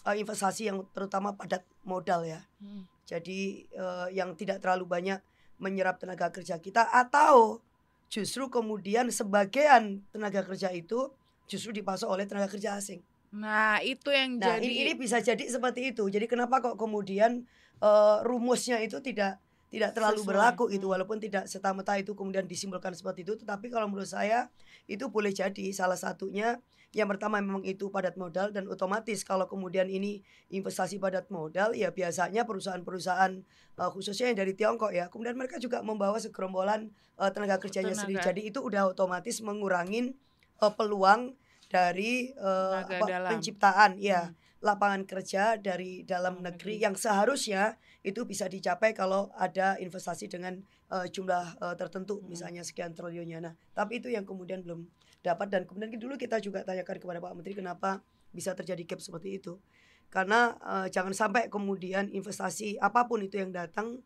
uh, 0.06 0.14
investasi 0.14 0.70
yang 0.70 0.86
terutama 0.94 1.34
padat 1.34 1.66
modal 1.82 2.22
ya. 2.22 2.46
Hmm. 2.62 2.86
Jadi 3.06 3.66
uh, 3.74 4.06
yang 4.14 4.38
tidak 4.38 4.62
terlalu 4.62 4.86
banyak 4.86 5.18
menyerap 5.58 5.98
tenaga 5.98 6.30
kerja 6.30 6.62
kita 6.62 6.86
atau 6.94 7.58
justru 8.06 8.46
kemudian 8.46 9.10
sebagian 9.10 10.06
tenaga 10.14 10.46
kerja 10.46 10.70
itu 10.70 11.10
justru 11.50 11.74
dipasok 11.74 12.06
oleh 12.06 12.24
tenaga 12.26 12.50
kerja 12.50 12.78
asing. 12.78 13.02
Nah, 13.34 13.82
itu 13.82 14.14
yang 14.14 14.38
nah, 14.38 14.56
jadi 14.56 14.66
ini, 14.66 14.82
ini 14.86 14.92
bisa 14.94 15.18
jadi 15.18 15.42
seperti 15.42 15.90
itu. 15.94 16.06
Jadi 16.06 16.26
kenapa 16.30 16.62
kok 16.62 16.78
kemudian 16.78 17.42
uh, 17.82 18.22
rumusnya 18.22 18.78
itu 18.82 19.02
tidak 19.02 19.42
tidak 19.76 19.92
terlalu 19.92 20.24
Sesuai. 20.24 20.30
berlaku 20.32 20.64
itu 20.72 20.86
walaupun 20.88 21.20
tidak 21.20 21.44
serta-merta 21.44 22.00
itu 22.00 22.16
kemudian 22.16 22.48
disimpulkan 22.48 22.96
seperti 22.96 23.28
itu 23.28 23.36
tetapi 23.36 23.68
kalau 23.68 23.84
menurut 23.92 24.08
saya 24.08 24.48
itu 24.88 25.12
boleh 25.12 25.36
jadi 25.36 25.68
salah 25.76 26.00
satunya 26.00 26.56
yang 26.96 27.12
pertama 27.12 27.36
memang 27.44 27.60
itu 27.60 27.92
padat 27.92 28.16
modal 28.16 28.56
dan 28.56 28.64
otomatis 28.72 29.20
kalau 29.20 29.44
kemudian 29.44 29.84
ini 29.92 30.24
investasi 30.48 30.96
padat 30.96 31.28
modal 31.28 31.76
ya 31.76 31.92
biasanya 31.92 32.48
perusahaan-perusahaan 32.48 33.44
uh, 33.76 33.90
khususnya 33.92 34.32
yang 34.32 34.38
dari 34.40 34.56
Tiongkok 34.56 34.96
ya 34.96 35.12
kemudian 35.12 35.36
mereka 35.36 35.60
juga 35.60 35.84
membawa 35.84 36.16
segerombolan 36.16 36.88
uh, 37.20 37.28
tenaga 37.28 37.60
kerjanya 37.60 37.92
tenaga. 37.92 38.00
sendiri 38.00 38.20
jadi 38.24 38.40
itu 38.48 38.64
udah 38.64 38.88
otomatis 38.88 39.44
mengurangi 39.44 40.16
uh, 40.64 40.72
peluang 40.72 41.36
dari 41.68 42.32
uh, 42.40 42.80
apa, 42.80 43.28
penciptaan 43.28 44.00
ya 44.00 44.32
hmm. 44.32 44.45
Lapangan 44.66 45.06
kerja 45.06 45.54
dari 45.54 46.02
dalam 46.02 46.42
negeri 46.42 46.82
yang 46.82 46.98
seharusnya 46.98 47.78
itu 48.02 48.26
bisa 48.26 48.50
dicapai 48.50 48.90
kalau 48.90 49.30
ada 49.38 49.78
investasi 49.78 50.26
dengan 50.26 50.58
uh, 50.90 51.06
jumlah 51.06 51.62
uh, 51.62 51.74
tertentu 51.78 52.18
hmm. 52.18 52.26
misalnya 52.26 52.66
sekian 52.66 52.90
triliunnya. 52.90 53.38
Nah, 53.38 53.54
tapi 53.70 54.02
itu 54.02 54.10
yang 54.10 54.26
kemudian 54.26 54.66
belum 54.66 54.90
dapat 55.22 55.46
dan 55.54 55.62
kemudian 55.62 55.94
dulu 55.94 56.18
kita 56.18 56.42
juga 56.42 56.66
tanyakan 56.66 56.98
kepada 56.98 57.18
Pak 57.22 57.32
Menteri 57.38 57.54
kenapa 57.54 58.02
bisa 58.34 58.50
terjadi 58.58 58.82
gap 58.82 59.00
seperti 59.00 59.38
itu. 59.38 59.62
Karena 60.10 60.54
uh, 60.62 60.86
jangan 60.90 61.14
sampai 61.14 61.46
kemudian 61.46 62.10
investasi 62.10 62.78
apa 62.82 63.06
pun 63.06 63.22
itu 63.22 63.38
yang 63.38 63.54
datang 63.54 64.02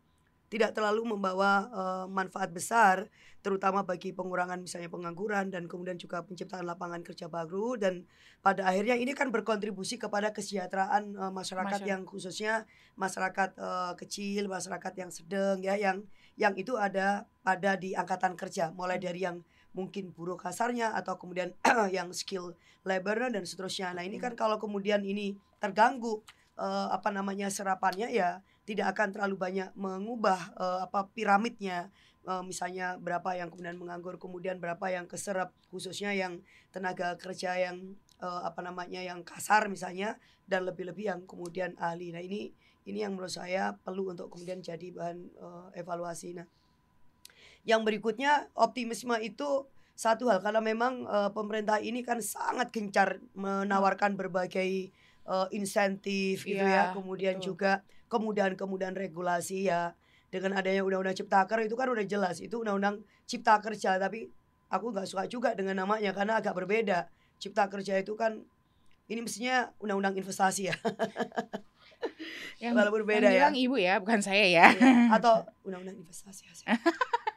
tidak 0.51 0.75
terlalu 0.75 1.15
membawa 1.15 1.71
uh, 1.71 2.05
manfaat 2.11 2.51
besar 2.51 3.07
terutama 3.39 3.87
bagi 3.87 4.11
pengurangan 4.11 4.59
misalnya 4.59 4.91
pengangguran 4.91 5.47
dan 5.47 5.65
kemudian 5.65 5.95
juga 5.95 6.21
penciptaan 6.21 6.67
lapangan 6.67 7.01
kerja 7.01 7.31
baru 7.31 7.79
dan 7.79 8.03
pada 8.43 8.67
akhirnya 8.67 8.99
ini 8.99 9.15
kan 9.15 9.31
berkontribusi 9.31 9.95
kepada 9.95 10.35
kesejahteraan 10.35 11.15
uh, 11.15 11.31
masyarakat, 11.31 11.79
masyarakat 11.79 11.81
yang 11.87 12.01
khususnya 12.03 12.67
masyarakat 12.99 13.55
uh, 13.57 13.95
kecil, 13.95 14.51
masyarakat 14.51 14.93
yang 14.99 15.09
sedang 15.09 15.57
ya 15.63 15.79
yang 15.79 16.03
yang 16.35 16.53
itu 16.59 16.75
ada 16.75 17.25
pada 17.41 17.79
di 17.79 17.95
angkatan 17.95 18.35
kerja 18.35 18.75
mulai 18.75 18.99
hmm. 18.99 19.05
dari 19.07 19.19
yang 19.23 19.37
mungkin 19.71 20.11
buruh 20.11 20.35
kasarnya 20.35 20.91
atau 20.99 21.15
kemudian 21.15 21.55
yang 21.95 22.11
skill 22.11 22.53
labor 22.83 23.31
dan 23.31 23.47
seterusnya. 23.47 23.95
Nah, 23.95 24.03
ini 24.03 24.19
kan 24.19 24.35
kalau 24.35 24.59
kemudian 24.59 24.99
ini 25.07 25.39
terganggu 25.63 26.19
uh, 26.59 26.91
apa 26.91 27.09
namanya 27.13 27.47
serapannya 27.47 28.11
ya 28.11 28.43
tidak 28.65 28.93
akan 28.97 29.13
terlalu 29.13 29.35
banyak 29.37 29.69
mengubah 29.73 30.53
uh, 30.57 30.79
apa 30.85 31.09
piramidnya. 31.11 31.89
Uh, 32.21 32.45
misalnya 32.45 33.01
berapa 33.01 33.33
yang 33.33 33.49
kemudian 33.49 33.81
menganggur 33.81 34.21
kemudian 34.21 34.61
berapa 34.61 34.93
yang 34.93 35.09
keserap 35.09 35.57
khususnya 35.73 36.13
yang 36.13 36.45
tenaga 36.69 37.17
kerja 37.17 37.57
yang 37.57 37.97
uh, 38.21 38.45
apa 38.45 38.61
namanya 38.61 39.01
yang 39.01 39.25
kasar 39.25 39.65
misalnya 39.65 40.21
dan 40.45 40.69
lebih-lebih 40.69 41.09
yang 41.09 41.21
kemudian 41.25 41.73
ahli. 41.81 42.13
Nah 42.13 42.21
ini 42.21 42.53
ini 42.85 43.01
yang 43.01 43.17
menurut 43.17 43.33
saya 43.33 43.73
perlu 43.73 44.13
untuk 44.13 44.29
kemudian 44.29 44.61
jadi 44.61 44.93
bahan 44.93 45.17
uh, 45.41 45.67
evaluasi. 45.73 46.37
Nah 46.37 46.45
yang 47.65 47.81
berikutnya 47.81 48.53
optimisme 48.53 49.17
itu 49.17 49.65
satu 49.97 50.29
hal. 50.29 50.41
Karena 50.41 50.61
memang 50.61 51.05
uh, 51.05 51.29
pemerintah 51.29 51.77
ini 51.77 52.01
kan 52.01 52.21
sangat 52.21 52.73
gencar 52.73 53.21
menawarkan 53.37 54.17
berbagai 54.17 54.89
uh, 55.29 55.45
insentif 55.53 56.41
gitu 56.45 56.61
yeah, 56.61 56.91
ya. 56.91 56.97
kemudian 56.97 57.37
betul. 57.37 57.53
juga 57.53 57.85
kemudahan-kemudahan 58.11 58.91
regulasi 58.91 59.71
ya 59.71 59.95
dengan 60.27 60.59
adanya 60.59 60.83
undang-undang 60.83 61.15
ciptaker 61.15 61.63
itu 61.63 61.75
kan 61.79 61.87
udah 61.87 62.03
jelas 62.03 62.43
itu 62.43 62.59
undang-undang 62.59 62.99
cipta 63.23 63.55
kerja. 63.63 63.95
Tapi 63.95 64.27
aku 64.67 64.91
nggak 64.91 65.07
suka 65.07 65.23
juga 65.31 65.55
dengan 65.55 65.87
namanya 65.87 66.11
karena 66.11 66.43
agak 66.43 66.51
berbeda. 66.51 67.07
Cipta 67.39 67.71
kerja 67.71 67.95
itu 68.03 68.19
kan 68.19 68.43
ini 69.07 69.23
mestinya 69.23 69.71
undang-undang 69.79 70.19
investasi 70.19 70.71
ya. 70.71 70.75
Yang, 72.61 72.73
walaupun 72.77 73.05
beda 73.05 73.29
yang 73.29 73.53
ya. 73.53 73.61
ibu 73.65 73.77
ya 73.77 73.97
bukan 73.97 74.21
saya 74.21 74.45
ya, 74.45 74.73
ya 74.73 75.09
atau 75.15 75.45
undang-undang 75.63 75.97
investasi. 76.01 76.45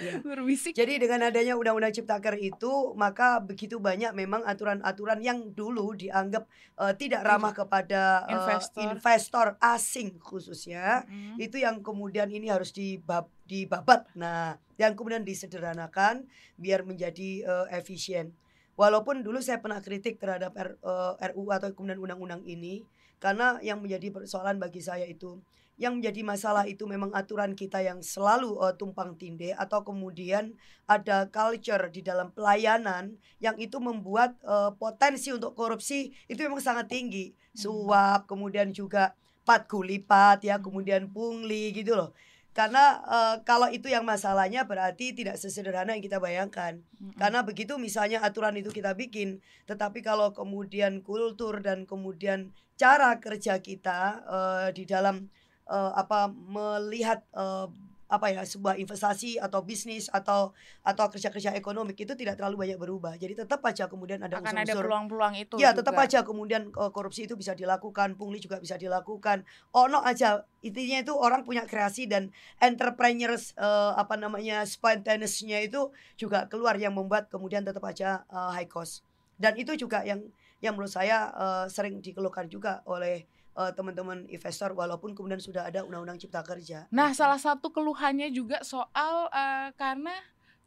ya. 0.00 0.20
berbisik. 0.24 0.72
Jadi 0.76 1.00
dengan 1.00 1.28
adanya 1.28 1.56
undang-undang 1.56 1.92
Ciptaker 1.92 2.36
itu 2.40 2.92
maka 2.94 3.40
begitu 3.40 3.80
banyak 3.80 4.12
memang 4.12 4.44
aturan-aturan 4.44 5.20
yang 5.20 5.52
dulu 5.52 5.96
dianggap 5.96 6.48
uh, 6.78 6.92
tidak 6.94 7.24
ramah 7.24 7.52
kepada 7.52 8.24
uh, 8.26 8.32
investor. 8.36 8.80
investor 8.84 9.46
asing 9.60 10.16
khususnya 10.20 11.04
mm-hmm. 11.06 11.36
itu 11.40 11.56
yang 11.60 11.80
kemudian 11.80 12.28
ini 12.28 12.52
harus 12.52 12.72
dibab 12.72 13.28
dibabat. 13.46 14.10
Nah, 14.18 14.58
yang 14.76 14.98
kemudian 14.98 15.22
disederhanakan 15.22 16.26
biar 16.58 16.82
menjadi 16.82 17.46
uh, 17.46 17.66
efisien. 17.72 18.34
Walaupun 18.76 19.24
dulu 19.24 19.40
saya 19.40 19.56
pernah 19.64 19.80
kritik 19.80 20.20
terhadap 20.20 20.52
R, 20.52 20.76
uh, 20.84 21.16
RUU 21.32 21.48
atau 21.48 21.72
kemudian 21.72 21.96
undang-undang 21.96 22.44
ini 22.44 22.84
karena 23.16 23.56
yang 23.64 23.80
menjadi 23.80 24.12
persoalan 24.12 24.60
bagi 24.60 24.84
saya 24.84 25.08
itu 25.08 25.40
yang 25.76 26.00
menjadi 26.00 26.24
masalah 26.24 26.64
itu 26.64 26.88
memang 26.88 27.12
aturan 27.12 27.52
kita 27.52 27.84
yang 27.84 28.00
selalu 28.00 28.56
uh, 28.56 28.72
tumpang 28.72 29.12
tindih 29.20 29.52
atau 29.56 29.84
kemudian 29.84 30.56
ada 30.88 31.28
culture 31.28 31.92
di 31.92 32.00
dalam 32.00 32.32
pelayanan 32.32 33.20
yang 33.44 33.56
itu 33.60 33.76
membuat 33.76 34.36
uh, 34.42 34.72
potensi 34.72 35.32
untuk 35.36 35.52
korupsi 35.52 36.16
itu 36.32 36.40
memang 36.40 36.64
sangat 36.64 36.88
tinggi 36.88 37.36
hmm. 37.36 37.60
suap 37.60 38.24
kemudian 38.24 38.72
juga 38.72 39.12
pat 39.44 39.68
gulipat 39.68 40.42
ya 40.42 40.58
kemudian 40.58 41.12
pungli 41.12 41.70
gitu 41.76 41.94
loh 41.94 42.10
karena 42.56 43.04
uh, 43.04 43.36
kalau 43.44 43.68
itu 43.68 43.92
yang 43.92 44.00
masalahnya 44.08 44.64
berarti 44.64 45.12
tidak 45.12 45.36
sesederhana 45.36 45.92
yang 45.92 46.00
kita 46.00 46.16
bayangkan 46.16 46.80
mm-hmm. 46.80 47.20
karena 47.20 47.44
begitu 47.44 47.76
misalnya 47.76 48.24
aturan 48.24 48.56
itu 48.56 48.72
kita 48.72 48.96
bikin 48.96 49.44
tetapi 49.68 50.00
kalau 50.00 50.32
kemudian 50.32 51.04
kultur 51.04 51.60
dan 51.60 51.84
kemudian 51.84 52.56
cara 52.80 53.20
kerja 53.20 53.60
kita 53.60 54.24
uh, 54.24 54.68
di 54.72 54.88
dalam 54.88 55.28
uh, 55.66 55.92
apa 55.94 56.30
melihat 56.30 57.22
uh, 57.36 57.70
apa 58.06 58.30
ya 58.30 58.42
sebuah 58.46 58.78
investasi 58.78 59.42
atau 59.42 59.66
bisnis 59.66 60.06
atau 60.14 60.54
atau 60.86 61.04
kerja-kerja 61.10 61.58
ekonomi 61.58 61.90
itu 61.98 62.14
tidak 62.14 62.38
terlalu 62.38 62.66
banyak 62.66 62.78
berubah. 62.78 63.18
Jadi 63.18 63.42
tetap 63.42 63.58
aja 63.66 63.90
kemudian 63.90 64.22
ada 64.22 64.38
akan 64.38 64.62
peluang-peluang 64.62 65.34
itu. 65.34 65.58
Ya, 65.58 65.74
juga. 65.74 65.82
tetap 65.82 65.98
aja 65.98 66.22
kemudian 66.22 66.70
uh, 66.78 66.94
korupsi 66.94 67.26
itu 67.26 67.34
bisa 67.34 67.58
dilakukan, 67.58 68.14
pungli 68.14 68.38
juga 68.38 68.62
bisa 68.62 68.78
dilakukan. 68.78 69.42
Ono 69.74 69.98
aja 70.06 70.46
intinya 70.62 71.02
itu 71.02 71.12
orang 71.18 71.42
punya 71.42 71.66
kreasi 71.66 72.06
dan 72.06 72.30
entrepreneurs 72.62 73.58
uh, 73.58 73.98
apa 73.98 74.14
namanya 74.14 74.62
spontaneousnya 74.62 75.66
itu 75.66 75.90
juga 76.14 76.46
keluar 76.46 76.78
yang 76.78 76.94
membuat 76.94 77.26
kemudian 77.26 77.66
tetap 77.66 77.82
aja 77.82 78.22
uh, 78.30 78.54
high 78.54 78.70
cost. 78.70 79.02
Dan 79.34 79.58
itu 79.58 79.74
juga 79.74 80.06
yang 80.06 80.22
yang 80.62 80.78
menurut 80.78 80.94
saya 80.94 81.34
uh, 81.34 81.66
sering 81.66 81.98
dikeluhkan 82.00 82.46
juga 82.48 82.86
oleh 82.86 83.26
uh, 83.56 83.72
teman-teman 83.72 84.28
investor 84.28 84.76
walaupun 84.76 85.16
kemudian 85.16 85.40
sudah 85.40 85.64
ada 85.66 85.82
undang-undang 85.82 86.20
cipta 86.20 86.44
kerja. 86.44 86.84
Nah, 86.92 87.10
gitu. 87.10 87.24
salah 87.24 87.40
satu 87.40 87.72
keluhannya 87.72 88.28
juga 88.30 88.60
soal 88.62 89.32
uh, 89.32 89.72
karena 89.74 90.12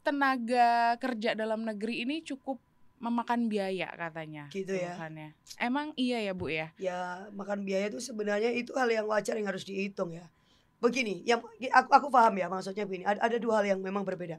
tenaga 0.02 0.98
kerja 0.98 1.38
dalam 1.38 1.62
negeri 1.62 2.02
ini 2.04 2.26
cukup 2.26 2.58
memakan 3.00 3.48
biaya 3.48 3.88
katanya. 3.96 4.52
Gitu 4.52 4.76
ya. 4.76 4.98
Emang 5.56 5.96
iya 5.96 6.20
ya, 6.20 6.32
Bu 6.36 6.52
ya? 6.52 6.68
Ya, 6.76 7.24
makan 7.32 7.64
biaya 7.64 7.88
itu 7.88 8.02
sebenarnya 8.02 8.52
itu 8.52 8.76
hal 8.76 8.92
yang 8.92 9.08
wajar 9.08 9.38
yang 9.40 9.48
harus 9.48 9.64
dihitung 9.64 10.12
ya. 10.12 10.28
Begini, 10.80 11.24
yang 11.24 11.40
aku 11.72 11.88
aku 11.92 12.06
paham 12.12 12.36
ya 12.36 12.48
maksudnya 12.52 12.84
begini. 12.84 13.08
Ada, 13.08 13.20
ada 13.24 13.36
dua 13.40 13.60
hal 13.60 13.72
yang 13.76 13.80
memang 13.80 14.04
berbeda 14.04 14.36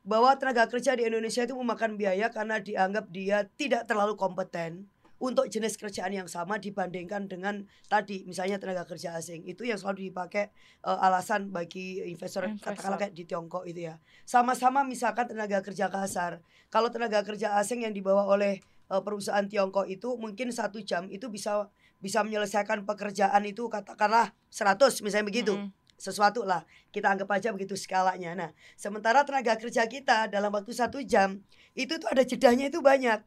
bahwa 0.00 0.32
tenaga 0.32 0.64
kerja 0.64 0.96
di 0.96 1.04
Indonesia 1.04 1.44
itu 1.44 1.52
memakan 1.52 2.00
biaya 2.00 2.32
karena 2.32 2.56
dianggap 2.56 3.04
dia 3.12 3.44
tidak 3.60 3.84
terlalu 3.84 4.16
kompeten 4.16 4.88
untuk 5.20 5.52
jenis 5.52 5.76
kerjaan 5.76 6.16
yang 6.16 6.24
sama 6.24 6.56
dibandingkan 6.56 7.28
dengan 7.28 7.68
tadi 7.92 8.24
misalnya 8.24 8.56
tenaga 8.56 8.88
kerja 8.88 9.12
asing. 9.20 9.44
Itu 9.44 9.68
yang 9.68 9.76
selalu 9.76 10.08
dipakai 10.08 10.48
uh, 10.88 10.96
alasan 10.96 11.52
bagi 11.52 12.00
investor, 12.08 12.48
investor. 12.48 12.72
katakanlah 12.72 12.98
kayak 13.04 13.12
di 13.12 13.28
Tiongkok 13.28 13.68
itu 13.68 13.92
ya. 13.92 14.00
Sama-sama 14.24 14.80
misalkan 14.80 15.28
tenaga 15.28 15.60
kerja 15.60 15.92
kasar. 15.92 16.40
Kalau 16.72 16.88
tenaga 16.88 17.20
kerja 17.20 17.60
asing 17.60 17.84
yang 17.84 17.92
dibawa 17.92 18.24
oleh 18.24 18.64
uh, 18.88 19.04
perusahaan 19.04 19.44
Tiongkok 19.44 19.84
itu 19.92 20.16
mungkin 20.16 20.48
satu 20.56 20.80
jam 20.80 21.04
itu 21.12 21.28
bisa 21.28 21.68
bisa 22.00 22.24
menyelesaikan 22.24 22.88
pekerjaan 22.88 23.44
itu 23.44 23.68
katakanlah 23.68 24.32
100 24.48 25.04
misalnya 25.04 25.28
begitu. 25.28 25.54
Mm 25.54 25.68
-hmm 25.68 25.78
sesuatu 26.00 26.48
lah. 26.48 26.64
Kita 26.88 27.12
anggap 27.12 27.28
aja 27.28 27.52
begitu 27.52 27.76
skalanya. 27.76 28.32
Nah 28.32 28.50
sementara 28.74 29.20
tenaga 29.28 29.52
kerja 29.60 29.84
kita 29.84 30.32
dalam 30.32 30.48
waktu 30.48 30.72
satu 30.72 31.04
jam 31.04 31.44
itu 31.76 32.00
tuh 32.00 32.08
ada 32.08 32.24
jedahnya 32.24 32.72
itu 32.72 32.80
banyak 32.80 33.20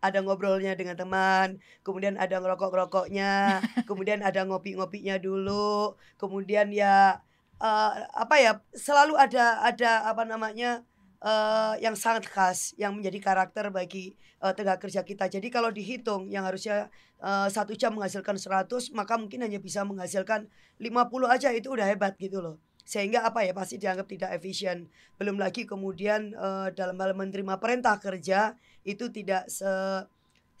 ada 0.00 0.18
ngobrolnya 0.24 0.76
dengan 0.76 0.96
teman, 0.96 1.60
kemudian 1.84 2.16
ada 2.16 2.40
ngerokok-ngerokoknya, 2.40 3.60
kemudian 3.88 4.20
ada 4.24 4.44
ngopi-ngopinya 4.48 5.20
dulu, 5.20 5.96
kemudian 6.16 6.72
ya 6.72 7.20
uh, 7.60 7.90
apa 8.16 8.36
ya 8.40 8.52
selalu 8.72 9.16
ada 9.16 9.60
ada 9.60 10.08
apa 10.08 10.24
namanya 10.24 10.82
uh, 11.20 11.76
yang 11.78 11.94
sangat 11.96 12.28
khas 12.28 12.72
yang 12.80 12.96
menjadi 12.96 13.20
karakter 13.20 13.68
bagi 13.68 14.16
uh, 14.40 14.56
tenaga 14.56 14.80
kerja 14.88 15.04
kita. 15.04 15.28
Jadi 15.28 15.52
kalau 15.52 15.68
dihitung 15.68 16.32
yang 16.32 16.48
harusnya 16.48 16.88
uh, 17.20 17.46
satu 17.52 17.76
jam 17.76 17.92
menghasilkan 17.94 18.36
100 18.36 18.96
maka 18.96 19.14
mungkin 19.20 19.44
hanya 19.44 19.60
bisa 19.60 19.84
menghasilkan 19.84 20.48
50 20.80 21.28
aja 21.28 21.48
itu 21.52 21.68
udah 21.70 21.86
hebat 21.86 22.16
gitu 22.16 22.40
loh 22.40 22.56
sehingga 22.90 23.22
apa 23.22 23.46
ya 23.46 23.54
pasti 23.54 23.78
dianggap 23.78 24.10
tidak 24.10 24.34
efisien. 24.34 24.90
Belum 25.14 25.38
lagi 25.38 25.62
kemudian 25.62 26.34
uh, 26.34 26.74
dalam 26.74 26.98
hal 26.98 27.14
menerima 27.14 27.62
perintah 27.62 28.02
kerja 28.02 28.58
itu 28.82 29.14
tidak 29.14 29.46
se 29.46 29.70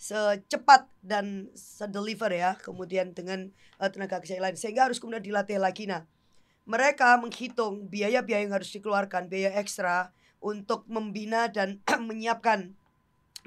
secepat 0.00 0.88
dan 1.04 1.50
sedeliver 1.52 2.32
ya 2.32 2.56
kemudian 2.56 3.12
dengan 3.12 3.50
uh, 3.82 3.90
tenaga 3.90 4.22
kerja 4.22 4.38
lain. 4.38 4.54
Sehingga 4.54 4.86
harus 4.86 5.02
kemudian 5.02 5.26
dilatih 5.26 5.58
lagi. 5.58 5.90
Nah 5.90 6.06
mereka 6.70 7.18
menghitung 7.18 7.90
biaya-biaya 7.90 8.46
yang 8.46 8.54
harus 8.54 8.70
dikeluarkan 8.70 9.26
biaya 9.26 9.58
ekstra 9.58 10.14
untuk 10.38 10.86
membina 10.86 11.50
dan 11.50 11.82
menyiapkan 12.08 12.78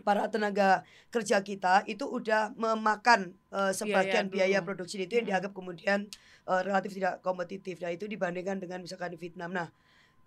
para 0.02 0.26
tenaga 0.34 0.82
kerja 1.14 1.46
kita 1.46 1.86
itu 1.86 2.10
udah 2.10 2.58
memakan 2.58 3.38
uh, 3.54 3.70
sebagian 3.70 4.34
biaya, 4.34 4.58
biaya 4.58 4.66
produksi 4.66 4.98
itu 4.98 5.22
yang 5.22 5.30
dianggap 5.30 5.54
kemudian 5.54 6.10
uh, 6.50 6.66
relatif 6.66 6.98
tidak 6.98 7.22
kompetitif. 7.22 7.78
Nah 7.80 7.94
itu 7.94 8.10
dibandingkan 8.10 8.58
dengan 8.58 8.82
misalkan 8.82 9.14
di 9.14 9.20
Vietnam. 9.22 9.54
Nah 9.54 9.70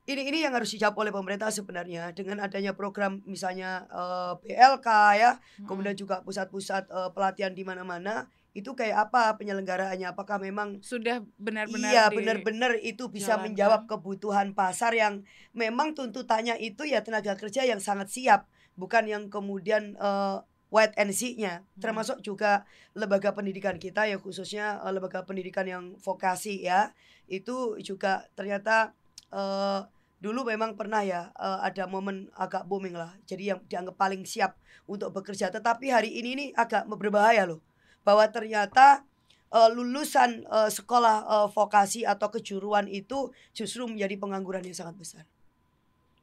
ini 0.06 0.22
ini 0.30 0.38
yang 0.46 0.54
harus 0.54 0.70
dijawab 0.70 0.94
oleh 1.02 1.10
pemerintah 1.10 1.50
sebenarnya 1.50 2.14
dengan 2.14 2.38
adanya 2.38 2.78
program 2.78 3.26
misalnya 3.26 3.90
uh, 3.90 4.38
eh, 4.46 4.54
PLK 4.54 4.88
ya, 5.18 5.30
hmm. 5.34 5.66
kemudian 5.66 5.98
juga 5.98 6.22
pusat-pusat 6.22 6.86
uh, 6.94 7.10
pelatihan 7.10 7.50
di 7.50 7.66
mana-mana 7.66 8.30
itu 8.56 8.72
kayak 8.72 9.10
apa 9.10 9.36
penyelenggaraannya? 9.36 10.16
Apakah 10.16 10.40
memang 10.40 10.80
sudah 10.80 11.20
benar-benar 11.36 11.92
iya 11.92 12.04
benar-benar 12.08 12.78
itu 12.80 13.10
bisa 13.12 13.36
jalankan. 13.36 13.44
menjawab 13.52 13.80
kebutuhan 13.84 14.56
pasar 14.56 14.96
yang 14.96 15.26
memang 15.52 15.92
tuntutannya 15.92 16.56
itu 16.62 16.88
ya 16.88 17.04
tenaga 17.04 17.36
kerja 17.36 17.68
yang 17.68 17.82
sangat 17.82 18.08
siap, 18.08 18.48
bukan 18.76 19.04
yang 19.08 19.28
kemudian 19.32 19.96
uh, 19.98 20.44
white 20.70 20.94
and 21.00 21.12
see-nya. 21.12 21.60
Hmm. 21.60 21.80
Termasuk 21.82 22.20
juga 22.22 22.68
lembaga 22.92 23.32
pendidikan 23.32 23.76
kita 23.80 24.08
ya 24.08 24.20
khususnya 24.20 24.80
uh, 24.84 24.92
lembaga 24.92 25.24
pendidikan 25.24 25.64
yang 25.68 25.84
vokasi 26.00 26.64
ya 26.64 26.92
itu 27.26 27.80
juga 27.82 28.28
ternyata 28.38 28.94
uh, 29.34 29.84
dulu 30.22 30.48
memang 30.48 30.78
pernah 30.78 31.04
ya 31.04 31.34
uh, 31.36 31.60
ada 31.60 31.84
momen 31.84 32.32
agak 32.38 32.64
booming 32.64 32.96
lah 32.96 33.12
jadi 33.28 33.56
yang 33.56 33.60
dianggap 33.68 34.00
paling 34.00 34.24
siap 34.24 34.56
untuk 34.88 35.12
bekerja 35.12 35.52
tetapi 35.52 35.92
hari 35.92 36.08
ini 36.16 36.28
ini 36.32 36.46
agak 36.56 36.88
berbahaya 36.88 37.44
loh 37.44 37.60
bahwa 38.06 38.24
ternyata 38.30 39.04
uh, 39.50 39.68
lulusan 39.70 40.46
uh, 40.48 40.70
sekolah 40.70 41.16
uh, 41.26 41.48
vokasi 41.50 42.06
atau 42.06 42.30
kejuruan 42.32 42.86
itu 42.86 43.30
justru 43.50 43.86
menjadi 43.86 44.14
pengangguran 44.18 44.62
yang 44.62 44.78
sangat 44.78 44.96
besar. 44.96 45.24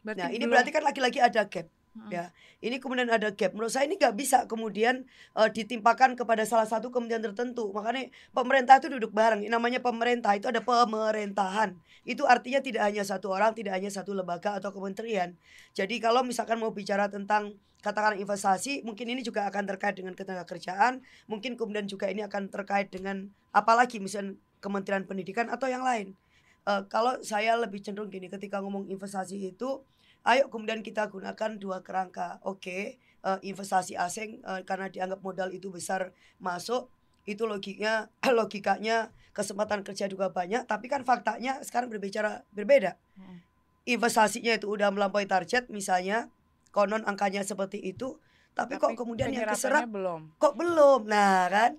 Berarti 0.03 0.19
nah 0.19 0.29
ini 0.31 0.43
belum... 0.47 0.51
berarti 0.55 0.71
kan 0.71 0.83
lagi-lagi 0.83 1.19
ada 1.19 1.41
gap. 1.47 1.67
Ya, 2.09 2.33
ini 2.57 2.81
kemudian 2.81 3.05
ada 3.05 3.29
gap. 3.29 3.53
Menurut 3.53 3.69
saya 3.69 3.85
ini 3.85 4.01
nggak 4.01 4.17
bisa 4.17 4.49
kemudian 4.49 5.05
uh, 5.37 5.45
ditimpakan 5.45 6.17
kepada 6.17 6.41
salah 6.41 6.65
satu 6.65 6.89
kementerian 6.89 7.21
tertentu. 7.21 7.69
Makanya 7.69 8.09
pemerintah 8.33 8.81
itu 8.81 8.89
duduk 8.89 9.13
bareng. 9.13 9.45
Ini 9.45 9.53
namanya 9.53 9.77
pemerintah 9.77 10.33
itu 10.33 10.49
ada 10.49 10.57
pemerintahan. 10.65 11.77
Itu 12.01 12.25
artinya 12.25 12.65
tidak 12.65 12.89
hanya 12.89 13.05
satu 13.05 13.29
orang, 13.29 13.53
tidak 13.53 13.77
hanya 13.77 13.93
satu 13.93 14.17
lembaga 14.17 14.57
atau 14.57 14.73
kementerian. 14.73 15.37
Jadi 15.77 16.01
kalau 16.01 16.25
misalkan 16.25 16.57
mau 16.57 16.73
bicara 16.73 17.13
tentang 17.13 17.61
katakan 17.85 18.17
investasi, 18.17 18.81
mungkin 18.81 19.13
ini 19.13 19.21
juga 19.21 19.45
akan 19.53 19.69
terkait 19.69 19.93
dengan 19.93 20.17
ketenaga 20.17 20.49
kerjaan, 20.49 21.05
mungkin 21.29 21.53
kemudian 21.53 21.85
juga 21.85 22.09
ini 22.09 22.25
akan 22.25 22.49
terkait 22.49 22.89
dengan 22.89 23.29
apalagi 23.53 24.01
misalnya 24.01 24.33
Kementerian 24.63 25.05
Pendidikan 25.05 25.51
atau 25.51 25.69
yang 25.69 25.85
lain. 25.85 26.17
Uh, 26.63 26.87
kalau 26.87 27.19
saya 27.19 27.59
lebih 27.59 27.83
cenderung 27.83 28.07
gini, 28.07 28.31
ketika 28.31 28.63
ngomong 28.63 28.87
investasi 28.87 29.35
itu 29.35 29.83
ayo 30.23 30.47
kemudian 30.47 30.79
kita 30.79 31.07
gunakan 31.11 31.59
dua 31.59 31.83
kerangka. 31.83 32.39
Oke 32.43 32.59
okay, 32.59 32.83
uh, 33.27 33.39
eh, 33.39 33.51
investasi 33.51 33.99
asing 33.99 34.39
uh, 34.47 34.63
karena 34.63 34.87
dianggap 34.87 35.19
modal 35.19 35.51
itu 35.51 35.71
besar 35.71 36.15
masuk 36.39 36.87
itu 37.23 37.47
logiknya 37.47 38.11
logikanya 38.39 39.11
kesempatan 39.31 39.81
kerja 39.81 40.07
juga 40.11 40.29
banyak 40.31 40.67
tapi 40.67 40.91
kan 40.91 41.03
faktanya 41.07 41.59
sekarang 41.63 41.91
berbicara 41.91 42.43
berbeda. 42.51 42.99
Hmm. 43.19 43.39
investasinya 43.83 44.55
itu 44.55 44.71
udah 44.71 44.95
melampaui 44.95 45.27
target 45.27 45.67
misalnya 45.67 46.31
konon 46.71 47.03
angkanya 47.03 47.43
seperti 47.43 47.83
itu 47.83 48.15
tapi, 48.55 48.79
tapi 48.79 48.95
kok 48.95 49.03
kemudian 49.03 49.27
yang 49.33 49.49
keserap 49.49 49.89
belum. 49.89 50.31
kok 50.39 50.55
belum? 50.55 51.09
Nah 51.09 51.51
kan? 51.51 51.71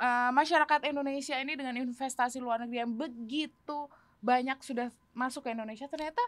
Uh, 0.00 0.34
masyarakat 0.34 0.90
Indonesia 0.90 1.38
ini 1.38 1.54
dengan 1.54 1.78
investasi 1.78 2.42
luar 2.42 2.64
negeri 2.64 2.82
yang 2.82 2.92
begitu 2.96 3.86
banyak 4.24 4.58
sudah 4.64 4.90
masuk 5.14 5.46
ke 5.46 5.54
Indonesia 5.54 5.86
ternyata 5.86 6.18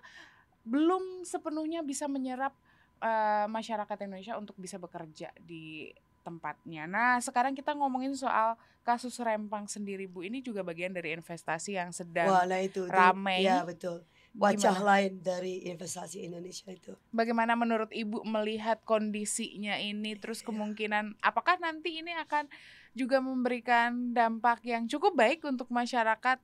belum 0.64 1.22
sepenuhnya 1.28 1.84
bisa 1.84 2.08
menyerap 2.08 2.56
uh, 3.04 3.46
masyarakat 3.48 3.96
Indonesia 4.04 4.34
untuk 4.40 4.56
bisa 4.56 4.80
bekerja 4.80 5.30
di 5.44 5.92
tempatnya. 6.24 6.88
Nah, 6.88 7.20
sekarang 7.20 7.52
kita 7.52 7.76
ngomongin 7.76 8.16
soal 8.16 8.56
kasus 8.80 9.20
Rempang 9.20 9.68
sendiri, 9.68 10.08
Bu. 10.08 10.24
Ini 10.24 10.40
juga 10.40 10.64
bagian 10.64 10.96
dari 10.96 11.12
investasi 11.12 11.76
yang 11.76 11.92
sedang 11.92 12.32
Wah, 12.32 12.48
nah 12.48 12.60
itu, 12.64 12.88
ramai. 12.88 13.44
Ya, 13.44 13.60
betul. 13.60 14.00
Wajah 14.34 14.74
Gimana? 14.74 14.88
lain 14.98 15.12
dari 15.22 15.62
investasi 15.70 16.26
Indonesia 16.26 16.66
itu. 16.66 16.90
Bagaimana 17.14 17.54
menurut 17.54 17.86
Ibu 17.94 18.26
melihat 18.26 18.82
kondisinya 18.82 19.78
ini 19.78 20.18
terus 20.18 20.42
iya. 20.42 20.50
kemungkinan 20.50 21.22
apakah 21.22 21.54
nanti 21.62 22.02
ini 22.02 22.10
akan 22.18 22.50
juga 22.98 23.22
memberikan 23.22 24.10
dampak 24.10 24.66
yang 24.66 24.90
cukup 24.90 25.14
baik 25.14 25.38
untuk 25.46 25.70
masyarakat 25.70 26.42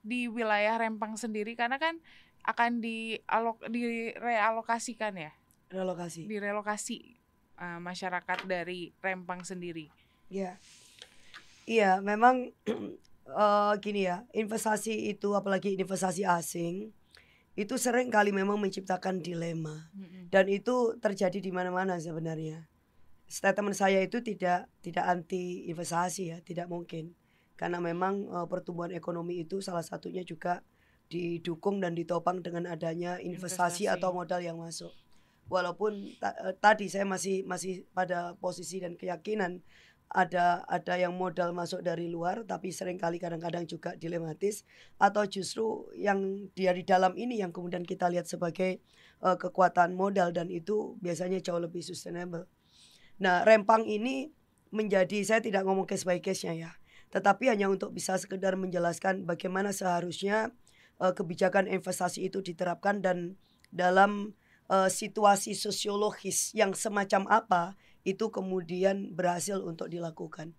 di 0.00 0.32
wilayah 0.32 0.80
Rempang 0.80 1.12
sendiri 1.20 1.52
karena 1.52 1.76
kan 1.76 2.00
akan 2.46 2.80
dialok 2.80 3.66
direalokasikan 3.68 5.16
ya? 5.16 5.32
Relokasi. 5.70 6.26
Direlokasi 6.26 6.98
uh, 7.60 7.78
masyarakat 7.78 8.48
dari 8.48 8.90
Rempang 8.98 9.44
sendiri. 9.44 9.92
Ya 10.30 10.58
iya 11.70 12.02
memang 12.02 12.50
uh, 13.30 13.74
gini 13.84 14.10
ya 14.10 14.26
investasi 14.34 15.14
itu 15.14 15.38
apalagi 15.38 15.78
investasi 15.78 16.26
asing 16.26 16.90
itu 17.54 17.74
sering 17.76 18.08
kali 18.08 18.34
memang 18.34 18.56
menciptakan 18.56 19.20
dilema. 19.20 19.90
Mm-hmm. 19.92 20.22
dan 20.32 20.46
itu 20.46 20.96
terjadi 21.02 21.42
di 21.42 21.50
mana-mana 21.50 21.98
sebenarnya. 21.98 22.64
Statement 23.30 23.78
saya 23.78 24.02
itu 24.02 24.22
tidak 24.22 24.70
tidak 24.82 25.04
anti 25.06 25.66
investasi 25.70 26.34
ya 26.34 26.38
tidak 26.42 26.66
mungkin. 26.70 27.14
Karena 27.58 27.82
memang 27.82 28.26
uh, 28.32 28.46
pertumbuhan 28.48 28.94
ekonomi 28.94 29.44
itu 29.44 29.60
salah 29.60 29.84
satunya 29.84 30.24
juga 30.24 30.64
didukung 31.10 31.82
dan 31.82 31.98
ditopang 31.98 32.38
dengan 32.40 32.70
adanya 32.70 33.18
investasi, 33.18 33.84
investasi. 33.84 33.92
atau 33.98 34.14
modal 34.14 34.40
yang 34.40 34.62
masuk. 34.62 34.94
Walaupun 35.50 36.14
ta 36.22 36.30
eh, 36.46 36.54
tadi 36.54 36.86
saya 36.86 37.02
masih 37.02 37.42
masih 37.42 37.82
pada 37.90 38.38
posisi 38.38 38.78
dan 38.78 38.94
keyakinan 38.94 39.58
ada 40.10 40.66
ada 40.66 40.94
yang 40.98 41.14
modal 41.14 41.54
masuk 41.54 41.86
dari 41.86 42.10
luar 42.10 42.42
tapi 42.42 42.74
sering 42.74 42.98
kali 42.98 43.22
kadang-kadang 43.22 43.62
juga 43.62 43.94
dilematis 43.94 44.66
atau 44.98 45.22
justru 45.22 45.86
yang 45.94 46.50
dari 46.54 46.82
dalam 46.82 47.14
ini 47.14 47.38
yang 47.38 47.54
kemudian 47.54 47.86
kita 47.86 48.10
lihat 48.10 48.26
sebagai 48.26 48.82
uh, 49.22 49.38
kekuatan 49.38 49.94
modal 49.94 50.34
dan 50.34 50.50
itu 50.50 50.98
biasanya 50.98 51.38
jauh 51.38 51.62
lebih 51.62 51.82
sustainable. 51.82 52.50
Nah, 53.22 53.46
rempang 53.46 53.86
ini 53.86 54.34
menjadi 54.74 55.22
saya 55.22 55.40
tidak 55.42 55.62
ngomong 55.66 55.86
case 55.86 56.02
by 56.02 56.18
case-nya 56.18 56.54
ya, 56.58 56.70
tetapi 57.14 57.46
hanya 57.46 57.70
untuk 57.70 57.94
bisa 57.94 58.18
sekedar 58.18 58.58
menjelaskan 58.58 59.26
bagaimana 59.26 59.70
seharusnya 59.70 60.50
uh, 61.00 61.16
kebijakan 61.16 61.66
investasi 61.66 62.28
itu 62.28 62.44
diterapkan 62.44 63.00
dan 63.00 63.40
dalam 63.72 64.36
uh, 64.68 64.86
situasi 64.86 65.56
sosiologis 65.56 66.52
yang 66.52 66.76
semacam 66.76 67.26
apa 67.26 67.62
itu 68.04 68.28
kemudian 68.28 69.12
berhasil 69.12 69.60
untuk 69.60 69.88
dilakukan. 69.92 70.54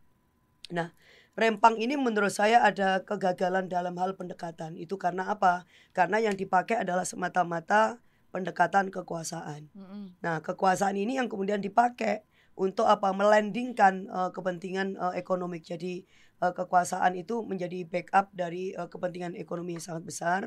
Nah, 0.70 0.94
Rempang 1.32 1.80
ini 1.80 1.96
menurut 1.96 2.36
saya 2.36 2.60
ada 2.60 3.08
kegagalan 3.08 3.72
dalam 3.72 3.96
hal 3.96 4.20
pendekatan. 4.20 4.76
Itu 4.76 5.00
karena 5.00 5.32
apa? 5.32 5.64
Karena 5.96 6.20
yang 6.20 6.36
dipakai 6.36 6.84
adalah 6.84 7.08
semata-mata 7.08 8.04
pendekatan 8.36 8.92
kekuasaan. 8.92 9.72
Nah, 10.20 10.44
kekuasaan 10.44 11.00
ini 11.00 11.16
yang 11.16 11.32
kemudian 11.32 11.64
dipakai 11.64 12.28
untuk 12.60 12.84
apa? 12.84 13.16
Melandingkan 13.16 14.12
uh, 14.12 14.30
kepentingan 14.36 15.00
uh, 15.00 15.16
ekonomi. 15.16 15.64
Jadi 15.64 16.04
uh, 16.42 16.54
kekuasaan 16.54 17.16
itu 17.16 17.46
menjadi 17.46 17.86
backup 17.88 18.34
dari 18.34 18.74
uh, 18.74 18.90
kepentingan 18.90 19.38
ekonomi 19.38 19.78
yang 19.78 19.86
sangat 19.86 20.04
besar. 20.04 20.42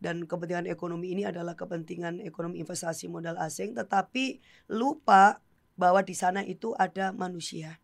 Dan 0.00 0.26
kepentingan 0.26 0.66
ekonomi 0.66 1.14
ini 1.14 1.22
adalah 1.24 1.54
kepentingan 1.54 2.20
ekonomi 2.24 2.60
investasi 2.60 3.06
modal 3.06 3.38
asing. 3.38 3.78
Tetapi 3.78 4.42
lupa 4.72 5.38
bahwa 5.78 6.02
di 6.02 6.12
sana 6.12 6.42
itu 6.42 6.74
ada 6.76 7.14
manusia 7.14 7.78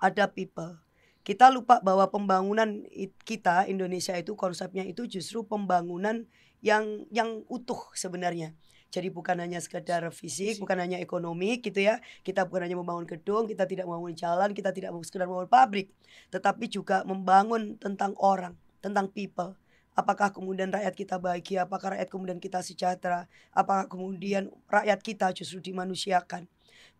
ada 0.00 0.28
people. 0.30 0.78
Kita 1.26 1.50
lupa 1.50 1.82
bahwa 1.82 2.06
pembangunan 2.06 2.86
kita 3.26 3.66
Indonesia 3.66 4.14
itu 4.14 4.38
konsepnya 4.38 4.86
itu 4.86 5.10
justru 5.10 5.42
pembangunan 5.42 6.22
yang 6.62 7.02
yang 7.10 7.42
utuh 7.50 7.90
sebenarnya 7.98 8.54
Jadi 8.90 9.12
bukan 9.12 9.36
hanya 9.42 9.58
sekedar 9.60 10.06
fisik, 10.14 10.62
bukan 10.62 10.78
hanya 10.78 10.96
ekonomi 11.02 11.58
gitu 11.60 11.84
ya. 11.84 12.00
Kita 12.22 12.46
bukan 12.46 12.70
hanya 12.70 12.78
membangun 12.78 13.04
gedung, 13.04 13.44
kita 13.44 13.66
tidak 13.66 13.84
membangun 13.84 14.14
jalan, 14.16 14.54
kita 14.56 14.70
tidak 14.72 14.94
sekedar 15.04 15.26
membangun 15.26 15.50
pabrik, 15.50 15.92
tetapi 16.32 16.70
juga 16.70 17.02
membangun 17.04 17.76
tentang 17.76 18.14
orang, 18.16 18.54
tentang 18.80 19.10
people. 19.10 19.58
Apakah 19.96 20.28
kemudian 20.28 20.68
rakyat 20.68 20.92
kita 20.92 21.16
bahagia, 21.16 21.64
apakah 21.64 21.96
rakyat 21.96 22.08
kemudian 22.12 22.38
kita 22.38 22.60
sejahtera, 22.60 23.28
apakah 23.52 23.88
kemudian 23.88 24.52
rakyat 24.68 25.00
kita 25.00 25.32
justru 25.32 25.60
dimanusiakan. 25.60 26.44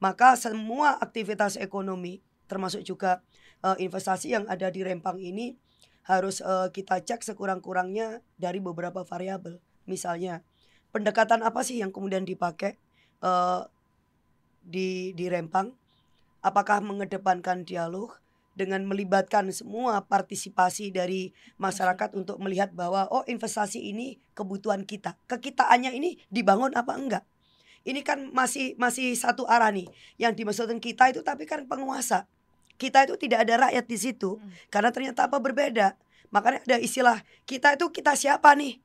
Maka 0.00 0.36
semua 0.36 0.96
aktivitas 1.00 1.56
ekonomi 1.56 2.24
termasuk 2.48 2.82
juga 2.82 3.20
eh, 3.64 3.76
investasi 3.84 4.32
yang 4.32 4.44
ada 4.48 4.72
di 4.72 4.80
Rempang 4.80 5.20
ini 5.20 5.56
harus 6.06 6.40
eh, 6.40 6.68
kita 6.72 7.02
cek 7.02 7.26
sekurang-kurangnya 7.26 8.22
dari 8.38 8.62
beberapa 8.62 9.02
variabel. 9.02 9.58
Misalnya, 9.86 10.42
pendekatan 10.96 11.44
apa 11.44 11.60
sih 11.60 11.84
yang 11.84 11.92
kemudian 11.92 12.24
dipakai 12.24 12.80
eh, 13.20 13.62
di 14.64 15.12
di 15.12 15.28
Rempang? 15.28 15.76
Apakah 16.40 16.80
mengedepankan 16.80 17.68
dialog 17.68 18.16
dengan 18.56 18.88
melibatkan 18.88 19.52
semua 19.52 20.00
partisipasi 20.08 20.88
dari 20.88 21.36
masyarakat 21.60 22.16
untuk 22.16 22.40
melihat 22.40 22.72
bahwa 22.72 23.04
oh 23.12 23.20
investasi 23.28 23.92
ini 23.92 24.16
kebutuhan 24.32 24.88
kita. 24.88 25.20
Kekitaannya 25.28 25.92
ini 25.92 26.16
dibangun 26.32 26.72
apa 26.72 26.96
enggak? 26.96 27.24
Ini 27.84 28.00
kan 28.00 28.32
masih 28.32 28.72
masih 28.80 29.12
satu 29.12 29.44
arah 29.44 29.68
nih. 29.68 29.86
Yang 30.16 30.32
dimaksudkan 30.40 30.80
kita 30.80 31.12
itu 31.12 31.20
tapi 31.20 31.44
kan 31.44 31.68
penguasa. 31.68 32.24
Kita 32.80 33.04
itu 33.04 33.20
tidak 33.20 33.44
ada 33.44 33.68
rakyat 33.68 33.84
di 33.84 33.96
situ 34.00 34.40
Mm. 34.40 34.50
karena 34.72 34.90
ternyata 34.90 35.28
apa 35.28 35.36
berbeda. 35.36 35.92
Makanya 36.32 36.64
ada 36.64 36.76
istilah 36.80 37.20
kita 37.44 37.76
itu 37.76 37.92
kita 37.92 38.16
siapa 38.16 38.56
nih? 38.56 38.80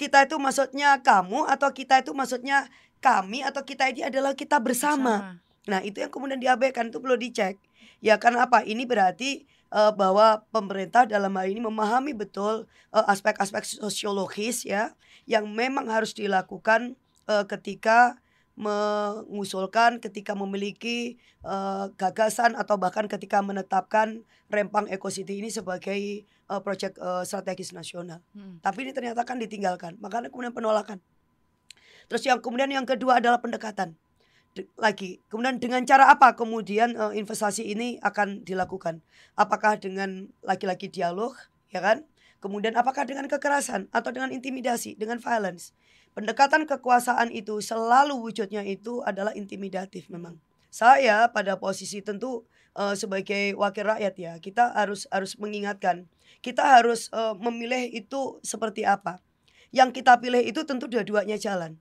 Kita 0.00 0.24
itu 0.24 0.40
maksudnya 0.40 0.96
kamu 1.04 1.44
atau 1.44 1.68
kita 1.76 2.00
itu 2.00 2.16
maksudnya 2.16 2.72
kami 3.04 3.44
atau 3.44 3.60
kita 3.68 3.92
ini 3.92 4.08
adalah 4.08 4.32
kita 4.32 4.56
bersama. 4.56 5.36
Nah, 5.68 5.84
itu 5.84 6.00
yang 6.00 6.08
kemudian 6.08 6.40
diabaikan 6.40 6.88
itu 6.88 7.04
perlu 7.04 7.20
dicek. 7.20 7.60
Ya 8.00 8.16
karena 8.16 8.48
apa? 8.48 8.64
Ini 8.64 8.88
berarti 8.88 9.44
eh, 9.68 9.92
bahwa 9.92 10.40
pemerintah 10.48 11.04
dalam 11.04 11.36
hal 11.36 11.52
ini 11.52 11.60
memahami 11.60 12.16
betul 12.16 12.64
eh, 12.96 13.04
aspek-aspek 13.12 13.60
sosiologis 13.68 14.64
ya 14.64 14.96
yang 15.28 15.44
memang 15.52 15.92
harus 15.92 16.16
dilakukan 16.16 16.96
eh, 17.28 17.44
ketika 17.44 18.16
mengusulkan, 18.60 20.04
ketika 20.04 20.36
memiliki 20.36 21.16
eh, 21.40 21.86
gagasan 21.96 22.52
atau 22.52 22.76
bahkan 22.76 23.08
ketika 23.08 23.40
menetapkan 23.40 24.20
Rempang 24.52 24.84
Eco 24.92 25.08
City 25.08 25.40
ini 25.40 25.48
sebagai 25.48 26.28
eh, 26.28 26.60
proyek 26.60 27.00
eh, 27.00 27.24
strategis 27.24 27.72
nasional. 27.72 28.20
Mm. 28.36 28.60
Tapi 28.60 28.78
ini 28.84 28.92
ternyata 28.92 29.24
kan 29.24 29.40
ditinggalkan. 29.40 29.96
Makanya 30.04 30.28
kemudian 30.28 30.52
penolakan. 30.52 31.00
Terus 32.12 32.22
yang 32.28 32.44
kemudian 32.44 32.68
yang 32.68 32.84
kedua 32.84 33.24
adalah 33.24 33.40
pendekatan. 33.40 33.96
De- 34.52 34.68
lagi. 34.76 35.22
Kemudian 35.32 35.62
dengan 35.62 35.80
cara 35.88 36.12
apa 36.12 36.36
kemudian 36.36 36.92
eh, 36.92 37.12
investasi 37.16 37.64
ini 37.64 37.96
akan 38.04 38.44
dilakukan? 38.44 39.00
Apakah 39.40 39.80
dengan 39.80 40.28
lagi-lagi 40.44 40.92
dialog, 40.92 41.32
ya 41.72 41.80
kan? 41.80 42.04
Kemudian 42.40 42.76
apakah 42.76 43.04
dengan 43.04 43.28
kekerasan 43.28 43.88
atau 43.92 44.10
dengan 44.12 44.32
intimidasi, 44.32 44.96
dengan 44.96 45.20
violence? 45.20 45.76
Pendekatan 46.20 46.68
kekuasaan 46.68 47.32
itu 47.32 47.64
selalu 47.64 48.12
wujudnya 48.12 48.60
itu 48.60 49.00
adalah 49.08 49.32
intimidatif 49.32 50.04
memang. 50.12 50.36
Saya 50.68 51.32
pada 51.32 51.56
posisi 51.56 52.04
tentu 52.04 52.44
eh, 52.76 52.92
sebagai 52.92 53.56
wakil 53.56 53.88
rakyat 53.88 54.14
ya, 54.20 54.32
kita 54.36 54.76
harus 54.76 55.08
harus 55.08 55.40
mengingatkan, 55.40 56.04
kita 56.44 56.76
harus 56.76 57.08
eh, 57.16 57.32
memilih 57.40 57.88
itu 57.88 58.36
seperti 58.44 58.84
apa. 58.84 59.16
Yang 59.72 60.04
kita 60.04 60.20
pilih 60.20 60.44
itu 60.44 60.60
tentu 60.68 60.92
dua-duanya 60.92 61.40
jalan. 61.40 61.80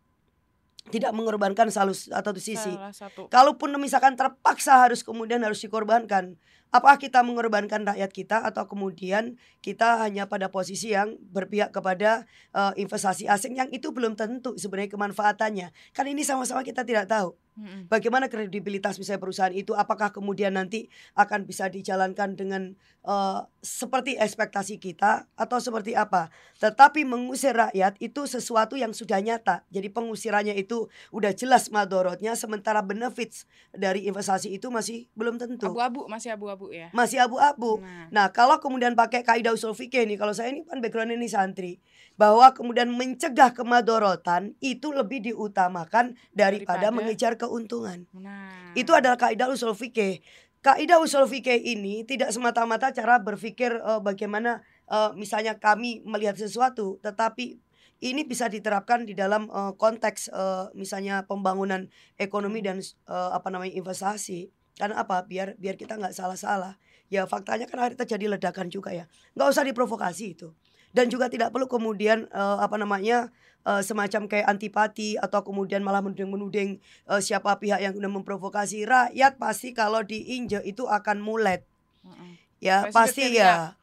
Tidak 0.89 1.13
mengorbankan 1.13 1.69
salah 1.69 1.93
satu 1.93 2.35
sisi. 2.37 2.73
Salah 2.73 2.93
satu. 2.93 3.29
Kalaupun 3.29 3.73
misalkan 3.77 4.17
terpaksa 4.17 4.89
harus 4.89 5.05
kemudian 5.05 5.41
harus 5.45 5.61
dikorbankan, 5.61 6.35
apakah 6.69 6.97
kita 7.01 7.25
mengorbankan 7.25 7.85
rakyat 7.85 8.11
kita 8.13 8.37
atau 8.45 8.65
kemudian 8.69 9.37
kita 9.61 10.01
hanya 10.05 10.29
pada 10.29 10.49
posisi 10.53 10.93
yang 10.93 11.17
berpihak 11.29 11.73
kepada 11.73 12.25
eh, 12.53 12.73
investasi 12.81 13.25
asing 13.25 13.57
yang 13.57 13.69
itu 13.73 13.89
belum 13.89 14.13
tentu 14.17 14.57
sebenarnya 14.57 14.93
kemanfaatannya. 14.93 15.67
Kan 15.93 16.05
ini 16.09 16.21
sama-sama 16.21 16.61
kita 16.61 16.85
tidak 16.85 17.09
tahu. 17.09 17.33
Mm-mm. 17.59 17.81
Bagaimana 17.91 18.31
kredibilitas 18.31 18.95
misalnya 18.95 19.19
perusahaan 19.19 19.51
itu 19.51 19.75
apakah 19.75 20.15
kemudian 20.15 20.55
nanti 20.55 20.87
akan 21.19 21.43
bisa 21.43 21.67
dijalankan 21.67 22.39
dengan 22.39 22.79
eh, 23.03 23.39
seperti 23.59 24.15
ekspektasi 24.15 24.79
kita 24.79 25.27
atau 25.35 25.57
seperti 25.59 25.99
apa. 25.99 26.31
Tetapi 26.63 27.03
mengusir 27.03 27.51
rakyat 27.51 27.99
itu 27.99 28.23
sesuatu 28.23 28.79
yang 28.79 28.95
sudah 28.95 29.19
nyata. 29.19 29.67
Jadi 29.67 29.91
pengusirannya 29.91 30.55
itu 30.55 30.87
udah 31.11 31.35
jelas 31.35 31.67
madorotnya 31.67 32.39
sementara 32.39 32.79
benefits 32.79 33.43
dari 33.75 34.07
investasi 34.07 34.55
itu 34.55 34.71
masih 34.71 35.11
belum 35.19 35.35
tentu. 35.35 35.67
Abu-abu 35.67 36.07
masih 36.07 36.31
abu-abu 36.31 36.71
ya. 36.71 36.87
Masih 36.95 37.19
abu-abu. 37.19 37.83
Nah, 37.83 38.07
Nah, 38.19 38.31
kalau 38.35 38.61
kemudian 38.61 38.93
pakai 38.93 39.25
kaidah 39.25 39.55
usul 39.55 39.73
fikih 39.73 40.05
nih, 40.05 40.19
kalau 40.19 40.35
saya 40.35 40.53
ini 40.53 40.61
kan 40.67 40.83
background 40.83 41.15
ini 41.15 41.25
santri, 41.25 41.81
bahwa 42.19 42.51
kemudian 42.51 42.91
mencegah 42.91 43.55
kemadorotan 43.55 44.51
itu 44.59 44.91
lebih 44.91 45.23
diutamakan 45.23 46.19
daripada, 46.35 46.91
Daripada- 46.91 46.91
mengejar 46.91 47.33
keuntungan. 47.39 48.03
nah. 48.11 48.75
Itu 48.75 48.91
adalah 48.91 49.15
kaidah 49.15 49.47
usul 49.47 49.71
fikih. 49.71 50.19
Kaidah 50.59 50.99
usul 50.99 51.23
fikih 51.23 51.55
ini 51.55 52.03
tidak 52.03 52.35
semata-mata 52.35 52.91
cara 52.91 53.23
berpikir 53.23 53.71
eh, 53.71 54.01
bagaimana 54.03 54.59
eh, 54.91 55.15
misalnya 55.15 55.55
kami 55.55 56.03
melihat 56.03 56.35
sesuatu, 56.35 56.99
tetapi 56.99 57.55
ini 57.99 58.27
bisa 58.27 58.51
diterapkan 58.51 59.07
di 59.07 59.15
dalam 59.15 59.47
eh, 59.47 59.71
konteks 59.79 60.27
eh, 60.27 60.65
misalnya 60.75 61.23
pembangunan 61.23 61.87
ekonomi 62.19 62.59
dan 62.59 62.83
eh, 62.83 63.29
apa 63.31 63.47
namanya 63.47 63.71
investasi. 63.71 64.51
Karena 64.75 65.03
apa? 65.07 65.23
Biar 65.23 65.55
biar 65.55 65.79
kita 65.79 65.95
nggak 65.95 66.11
salah-salah. 66.11 66.75
Ya 67.07 67.23
faktanya 67.27 67.63
kan 67.65 67.79
akhirnya 67.79 68.03
terjadi 68.03 68.35
ledakan 68.35 68.67
juga 68.67 68.91
ya. 68.91 69.07
Nggak 69.39 69.47
usah 69.55 69.63
diprovokasi 69.63 70.35
itu. 70.35 70.51
Dan 70.89 71.07
juga 71.07 71.29
tidak 71.29 71.53
perlu 71.53 71.69
kemudian 71.69 72.25
eh, 72.29 72.57
apa 72.59 72.75
namanya 72.77 73.29
eh, 73.65 73.81
semacam 73.85 74.25
kayak 74.25 74.47
antipati 74.49 75.15
atau 75.21 75.45
kemudian 75.45 75.85
malah 75.85 76.01
menuding-menuding 76.01 76.81
eh, 76.81 77.21
siapa 77.21 77.57
pihak 77.61 77.79
yang 77.81 77.93
sudah 77.93 78.11
memprovokasi. 78.11 78.85
Rakyat 78.85 79.37
pasti 79.37 79.73
kalau 79.73 80.01
diinjek 80.01 80.65
itu 80.65 80.89
akan 80.89 81.21
mulet. 81.21 81.65
Mm-mm. 82.01 82.39
ya 82.63 82.89
Pasti 82.89 82.95
pasti 82.95 83.23
ya. 83.37 83.77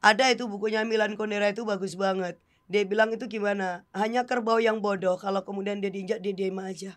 Ada 0.00 0.32
itu 0.32 0.48
bukunya 0.48 0.80
Milan 0.88 1.12
Kundera 1.12 1.52
itu 1.52 1.68
bagus 1.68 1.92
banget. 1.92 2.40
Dia 2.72 2.88
bilang 2.88 3.12
itu 3.12 3.28
gimana? 3.28 3.84
Hanya 3.92 4.24
kerbau 4.24 4.56
yang 4.56 4.80
bodoh. 4.80 5.20
Kalau 5.20 5.44
kemudian 5.44 5.84
dia 5.84 5.92
diinjak 5.92 6.24
dia 6.24 6.32
diam 6.32 6.56
aja. 6.64 6.96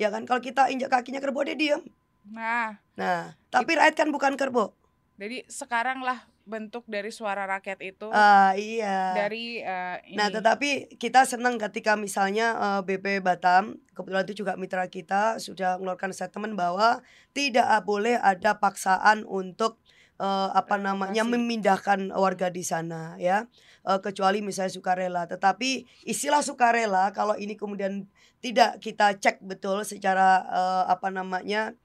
Ya 0.00 0.08
kan? 0.08 0.24
Kalau 0.24 0.40
kita 0.40 0.72
injak 0.72 0.88
kakinya 0.88 1.20
kerbau 1.20 1.44
dia 1.44 1.52
diam 1.52 1.84
Nah, 2.24 2.80
nah 2.96 3.36
tapi 3.52 3.76
rakyat 3.76 3.94
kan 4.00 4.08
bukan 4.08 4.40
kerbau 4.40 4.72
jadi 5.14 5.46
sekarang 5.46 6.02
lah 6.02 6.26
bentuk 6.44 6.84
dari 6.84 7.08
suara 7.08 7.48
rakyat 7.48 7.80
itu 7.80 8.12
ah 8.12 8.52
iya 8.52 9.16
dari 9.16 9.64
eh, 9.64 9.96
ini. 10.12 10.18
Nah, 10.20 10.28
tetapi 10.28 11.00
kita 11.00 11.24
senang 11.24 11.56
ketika 11.56 11.96
misalnya 11.96 12.52
eh, 12.54 12.80
BP 12.84 13.24
Batam, 13.24 13.80
kebetulan 13.96 14.24
itu 14.28 14.44
juga 14.44 14.52
mitra 14.60 14.84
kita 14.90 15.40
sudah 15.40 15.80
mengeluarkan 15.80 16.12
statement 16.12 16.54
bahwa 16.58 17.00
tidak 17.32 17.66
boleh 17.88 18.20
ada 18.20 18.60
paksaan 18.60 19.24
untuk 19.24 19.80
eh, 20.20 20.50
apa 20.52 20.76
namanya 20.76 21.24
memindahkan 21.24 22.12
warga 22.12 22.52
di 22.52 22.60
sana 22.60 23.16
ya. 23.16 23.48
Eh, 23.84 24.00
kecuali 24.00 24.40
misalnya 24.40 24.72
sukarela. 24.72 25.28
Tetapi 25.28 25.84
istilah 26.08 26.40
sukarela 26.40 27.12
kalau 27.12 27.36
ini 27.36 27.52
kemudian 27.52 28.08
tidak 28.40 28.80
kita 28.80 29.12
cek 29.20 29.44
betul 29.44 29.84
secara 29.84 30.40
eh, 30.48 30.84
apa 30.88 31.12
namanya 31.12 31.76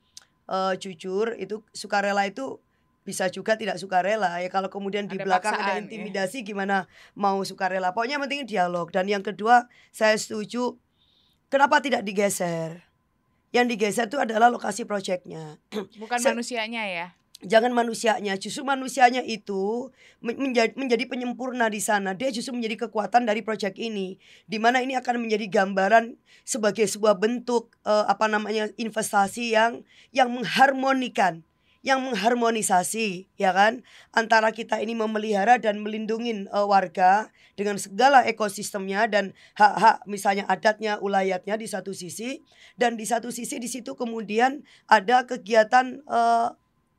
eh, 0.48 0.74
jujur 0.80 1.36
itu 1.36 1.60
sukarela 1.76 2.24
itu 2.24 2.63
bisa 3.02 3.26
juga 3.28 3.58
tidak 3.58 3.78
sukarela. 3.78 4.38
Ya 4.38 4.48
kalau 4.48 4.70
kemudian 4.70 5.10
di 5.10 5.18
Ada 5.18 5.26
belakang 5.26 5.54
ada 5.56 5.62
paksaan, 5.62 5.78
ya. 5.78 5.84
intimidasi 5.88 6.38
gimana 6.44 6.86
mau 7.14 7.42
sukarela? 7.42 7.90
Pokoknya 7.92 8.20
yang 8.20 8.24
penting 8.30 8.46
dialog. 8.46 8.88
Dan 8.90 9.10
yang 9.10 9.26
kedua 9.26 9.66
saya 9.90 10.14
setuju 10.14 10.78
kenapa 11.48 11.82
tidak 11.82 12.06
digeser? 12.06 12.86
Yang 13.50 13.66
digeser 13.74 14.06
itu 14.06 14.22
adalah 14.22 14.54
lokasi 14.54 14.86
proyeknya 14.86 15.58
bukan 16.02 16.22
se- 16.22 16.30
manusianya 16.30 16.86
ya. 16.86 17.08
jangan 17.42 17.74
manusianya. 17.74 18.38
Justru 18.38 18.62
manusianya 18.62 19.26
itu 19.26 19.90
men- 20.22 20.38
menjadi 20.38 20.78
menjadi 20.78 21.10
penyempurna 21.10 21.66
di 21.66 21.82
sana. 21.82 22.14
Dia 22.14 22.30
justru 22.30 22.54
menjadi 22.54 22.86
kekuatan 22.86 23.26
dari 23.26 23.42
proyek 23.42 23.74
ini. 23.82 24.22
Di 24.46 24.62
mana 24.62 24.86
ini 24.86 24.94
akan 24.94 25.26
menjadi 25.26 25.50
gambaran 25.50 26.14
sebagai 26.46 26.86
sebuah 26.86 27.18
bentuk 27.18 27.74
eh, 27.90 28.06
apa 28.06 28.30
namanya 28.30 28.70
investasi 28.78 29.58
yang 29.58 29.82
yang 30.14 30.30
mengharmonikan 30.30 31.42
yang 31.80 32.04
mengharmonisasi 32.04 33.32
ya 33.39 33.56
kan 33.56 33.88
antara 34.12 34.52
kita 34.52 34.84
ini 34.84 35.00
memelihara 35.00 35.56
dan 35.56 35.80
melindungi 35.80 36.52
eh, 36.52 36.68
warga 36.68 37.32
dengan 37.56 37.80
segala 37.80 38.28
ekosistemnya 38.28 39.08
dan 39.08 39.32
hak-hak 39.56 40.04
misalnya 40.04 40.44
adatnya 40.52 41.00
ulayatnya 41.00 41.56
di 41.56 41.68
satu 41.68 41.96
sisi 41.96 42.44
dan 42.76 43.00
di 43.00 43.08
satu 43.08 43.32
sisi 43.32 43.63
di 43.63 43.72
situ 43.72 43.96
kemudian 43.96 44.68
ada 44.92 45.24
kegiatan 45.24 46.04
eh, 46.04 46.50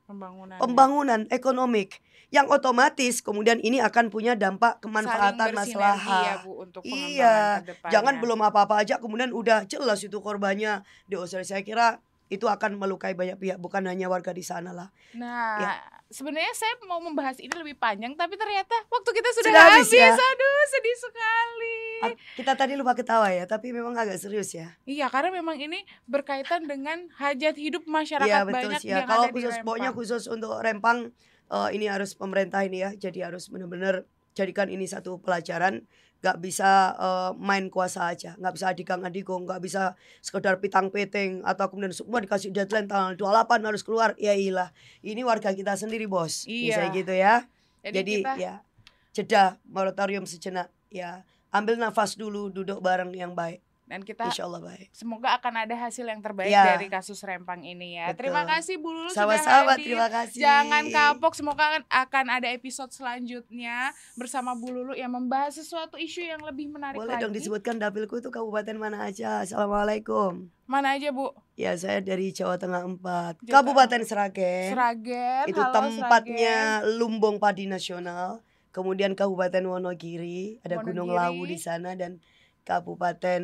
Pembangunan. 0.09 0.59
pembangunan 0.59 1.21
ekonomik 1.31 2.03
yang 2.31 2.47
otomatis 2.47 3.21
kemudian 3.21 3.59
ini 3.61 3.83
akan 3.83 4.07
punya 4.07 4.39
dampak 4.39 4.79
kemanfaatan 4.79 5.51
maslahat. 5.51 6.25
Ya, 6.27 6.35
Bu, 6.47 6.63
untuk 6.63 6.83
Iya, 6.87 7.67
Jangan 7.91 8.23
belum 8.23 8.39
apa-apa 8.39 8.87
aja 8.87 9.03
kemudian 9.03 9.35
udah 9.35 9.67
jelas 9.67 9.99
itu 10.07 10.15
korbannya 10.23 10.87
diusir. 11.11 11.43
Saya 11.43 11.67
kira 11.67 11.99
itu 12.31 12.47
akan 12.47 12.79
melukai 12.79 13.13
banyak 13.13 13.35
pihak 13.37 13.59
bukan 13.59 13.83
hanya 13.85 14.07
warga 14.07 14.31
di 14.31 14.41
sana 14.41 14.71
lah. 14.71 14.89
Nah, 15.13 15.59
Ya. 15.59 15.73
sebenarnya 16.09 16.55
saya 16.55 16.79
mau 16.87 17.03
membahas 17.03 17.37
ini 17.37 17.51
lebih 17.51 17.75
panjang, 17.75 18.15
tapi 18.15 18.39
ternyata 18.39 18.71
waktu 18.87 19.11
kita 19.11 19.29
sudah, 19.35 19.51
Sudah 19.51 19.65
habis 19.67 19.91
habis. 19.91 19.99
ya? 19.99 20.15
Aduh, 20.15 20.61
sedih 20.65 20.97
sekali. 20.97 21.79
Kita 22.39 22.53
tadi 22.55 22.79
lupa 22.79 22.95
ketawa 22.95 23.29
ya, 23.29 23.45
tapi 23.45 23.75
memang 23.75 23.93
agak 23.93 24.15
serius 24.17 24.55
ya. 24.55 24.79
Iya, 24.87 25.11
karena 25.11 25.35
memang 25.35 25.59
ini 25.59 25.83
berkaitan 26.07 26.65
dengan 26.65 27.11
hajat 27.19 27.59
hidup 27.59 27.83
masyarakat 27.85 28.25
Iya 28.25 28.47
betul 28.47 28.71
banyak 28.71 28.81
sih 28.81 28.89
ya. 28.89 29.03
yang 29.03 29.11
Kalau 29.11 29.27
ada 29.27 29.35
khusus 29.35 29.55
pokoknya 29.61 29.91
khusus 29.91 30.23
untuk 30.27 30.55
Rempang 30.57 31.11
eh, 31.51 31.69
ini 31.75 31.91
harus 31.91 32.15
pemerintah 32.15 32.63
ini 32.63 32.79
ya. 32.81 32.95
Jadi 32.95 33.27
harus 33.27 33.51
benar-benar 33.51 34.07
jadikan 34.33 34.71
ini 34.71 34.87
satu 34.87 35.19
pelajaran. 35.19 35.83
Gak 36.21 36.37
bisa 36.45 36.93
eh, 37.01 37.31
main 37.41 37.73
kuasa 37.73 38.13
aja, 38.13 38.37
nggak 38.37 38.53
bisa 38.53 38.67
adikang-adikung, 38.69 39.49
nggak 39.49 39.61
bisa 39.65 39.97
sekedar 40.21 40.61
pitang-piting 40.61 41.41
atau 41.49 41.73
kemudian 41.73 41.97
semua 41.97 42.21
dikasih 42.21 42.53
deadline 42.53 42.85
tanggal 42.85 43.17
28 43.17 43.65
harus 43.65 43.81
keluar. 43.81 44.13
Ya 44.21 44.37
iyalah, 44.37 44.69
ini 45.01 45.25
warga 45.25 45.57
kita 45.57 45.73
sendiri 45.81 46.05
bos. 46.05 46.45
Iya. 46.45 46.77
Bisa 46.77 46.83
gitu 46.93 47.15
ya. 47.17 47.35
Jadi, 47.81 47.97
Jadi 47.97 48.13
kita 48.21 48.33
ya 48.37 48.55
jeda 49.17 49.57
moratorium 49.67 50.29
sejenak 50.29 50.71
ya. 50.93 51.25
Ambil 51.51 51.83
nafas 51.83 52.15
dulu, 52.15 52.47
duduk 52.47 52.79
bareng 52.79 53.11
yang 53.11 53.35
baik. 53.35 53.59
Dan 53.91 54.01
kita 54.01 54.31
Insya 54.31 54.47
Allah 54.47 54.63
baik. 54.63 54.95
semoga 54.95 55.35
akan 55.35 55.55
ada 55.61 55.75
hasil 55.75 56.07
yang 56.07 56.23
terbaik 56.23 56.47
Iya. 56.47 56.79
dari 56.79 56.87
kasus 56.87 57.19
Rempang 57.21 57.61
ini 57.61 57.99
ya. 57.99 58.15
Betul. 58.15 58.31
Terima 58.31 58.47
kasih 58.47 58.79
Bu 58.79 58.89
Lulu 58.89 59.11
sudah 59.11 59.19
Sama-sama, 59.27 59.75
hadir. 59.75 59.85
terima 59.91 60.07
kasih. 60.07 60.39
Jangan 60.39 60.85
kapok, 60.89 61.33
semoga 61.35 61.63
akan, 61.67 61.83
akan 61.85 62.27
ada 62.31 62.49
episode 62.49 62.95
selanjutnya 62.95 63.91
bersama 64.15 64.55
Bu 64.55 64.71
Lulu 64.71 64.95
yang 64.95 65.11
membahas 65.11 65.59
sesuatu 65.59 65.99
isu 65.99 66.23
yang 66.23 66.39
lebih 66.41 66.71
menarik 66.71 66.95
Boleh 66.95 67.19
lagi. 67.19 67.23
dong 67.27 67.35
disebutkan 67.35 67.77
dapilku 67.77 68.17
itu 68.17 68.31
kabupaten 68.31 68.79
mana 68.79 69.05
aja. 69.05 69.43
Assalamualaikum. 69.43 70.47
Mana 70.65 70.95
aja 70.95 71.11
Bu? 71.11 71.35
Ya 71.59 71.75
saya 71.75 71.99
dari 71.99 72.31
Jawa 72.31 72.55
Tengah 72.55 72.87
4 72.87 73.43
Jawa 73.43 73.55
Kabupaten 73.59 74.01
Seragen 74.01 74.71
Seragen. 74.71 75.45
Itu 75.45 75.59
halo, 75.59 75.75
tempatnya 75.75 76.57
Lumbung 76.87 77.37
Padi 77.37 77.67
Nasional 77.67 78.39
Kemudian 78.71 79.13
Kabupaten 79.13 79.61
Wonogiri 79.61 80.63
Ada 80.63 80.79
Gunung 80.79 81.11
Wonogiri. 81.11 81.35
Lawu 81.35 81.43
di 81.45 81.59
sana 81.59 81.93
Dan 81.93 82.23
Kabupaten 82.65 83.43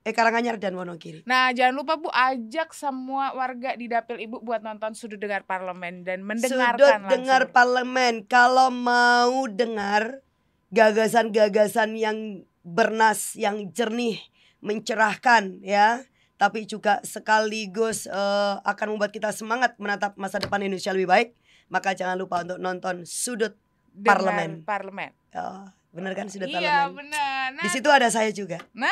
Eh 0.00 0.16
Karanganyar 0.16 0.56
dan 0.56 0.72
Wonogiri 0.80 1.20
Nah, 1.28 1.52
jangan 1.52 1.76
lupa 1.76 2.00
Bu 2.00 2.08
ajak 2.08 2.72
semua 2.72 3.36
warga 3.36 3.76
di 3.76 3.84
dapil 3.84 4.16
Ibu 4.16 4.40
buat 4.40 4.64
nonton 4.64 4.96
Sudut 4.96 5.20
Dengar 5.20 5.44
Parlemen 5.44 6.08
dan 6.08 6.24
mendengarkan 6.24 6.80
Sudut 6.80 6.88
langsung. 6.88 7.10
dengar 7.12 7.42
parlemen 7.52 8.14
Kalau 8.24 8.72
mau 8.72 9.44
dengar 9.44 10.24
Gagasan-gagasan 10.72 12.00
yang 12.00 12.48
bernas 12.64 13.36
Yang 13.36 13.76
jernih 13.76 14.16
Mencerahkan 14.64 15.60
ya 15.60 16.00
Tapi 16.40 16.64
juga 16.64 17.04
sekaligus 17.04 18.08
eh, 18.08 18.54
Akan 18.64 18.96
membuat 18.96 19.12
kita 19.12 19.36
semangat 19.36 19.76
Menatap 19.76 20.16
masa 20.16 20.40
depan 20.40 20.64
Indonesia 20.64 20.96
lebih 20.96 21.12
baik 21.12 21.28
Maka 21.68 21.92
jangan 21.92 22.16
lupa 22.16 22.40
untuk 22.40 22.56
nonton 22.56 23.04
Sudut 23.04 23.52
Dengar 23.92 24.16
Parlemen. 24.22 24.50
Parlemen. 24.64 25.10
Oh, 25.34 25.66
bener 25.90 26.12
kan 26.12 26.26
sudut 26.26 26.46
Iya, 26.46 26.86
parlemen? 26.86 26.94
benar. 27.02 27.46
Nah, 27.52 27.62
Di 27.62 27.68
situ 27.68 27.88
ada 27.88 28.08
saya 28.08 28.30
juga. 28.30 28.58
nah, 28.72 28.90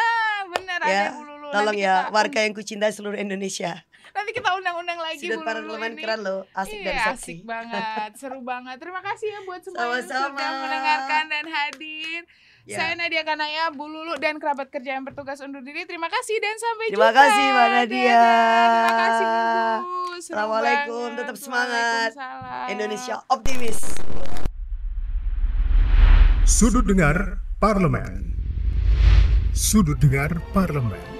benar 0.49 0.79
Ya, 0.81 1.03
ada 1.05 1.15
Bu 1.15 1.23
Lulu. 1.23 1.47
Tolong 1.49 1.77
ya 1.77 1.95
kita 2.03 2.13
warga 2.13 2.39
yang 2.43 2.53
kucintai 2.53 2.91
seluruh 2.91 3.17
Indonesia. 3.17 3.73
Nanti 4.09 4.31
kita 4.33 4.51
undang-undang 4.53 4.99
lagi 4.99 5.21
Sudut 5.23 5.43
parlemen 5.43 5.93
keren 5.95 6.21
loh, 6.21 6.43
asik 6.53 6.81
dan 6.81 6.93
iya, 6.93 7.05
seksi. 7.09 7.15
asik 7.15 7.39
banget, 7.45 8.11
seru 8.17 8.41
banget. 8.43 8.77
Terima 8.77 8.99
kasih 8.99 9.29
ya 9.29 9.41
buat 9.43 9.61
semua 9.61 9.85
yang 9.87 10.03
sudah 10.03 10.33
mendengarkan 10.33 11.25
dan 11.29 11.45
hadir. 11.47 12.21
Ya. 12.65 12.77
Saya 12.77 12.93
Nadia 12.97 13.23
Kanaya, 13.23 13.71
Bu 13.71 13.87
Lulu 13.87 14.19
dan 14.19 14.37
kerabat 14.37 14.69
kerja 14.69 14.93
yang 14.93 15.05
bertugas 15.05 15.41
undur 15.41 15.63
diri. 15.63 15.87
Terima 15.87 16.05
kasih 16.07 16.37
dan 16.37 16.53
sampai 16.55 16.87
Terima 16.91 17.09
jumpa. 17.09 17.17
kasih, 17.17 17.45
Mbak 17.49 17.69
Nadia. 17.71 18.13
Dadah. 18.13 18.69
Terima 18.69 18.95
kasih 18.99 19.25
Bu. 19.79 19.95
Assalamualaikum, 20.19 21.09
tetap 21.15 21.37
semangat. 21.39 22.11
Indonesia 22.69 23.15
optimis. 23.27 23.79
Sudut 26.49 26.89
Dengar 26.89 27.45
Parlemen. 27.61 28.33
Sudut 29.53 30.01
Dengar 30.01 30.41
Parlemen. 30.55 31.18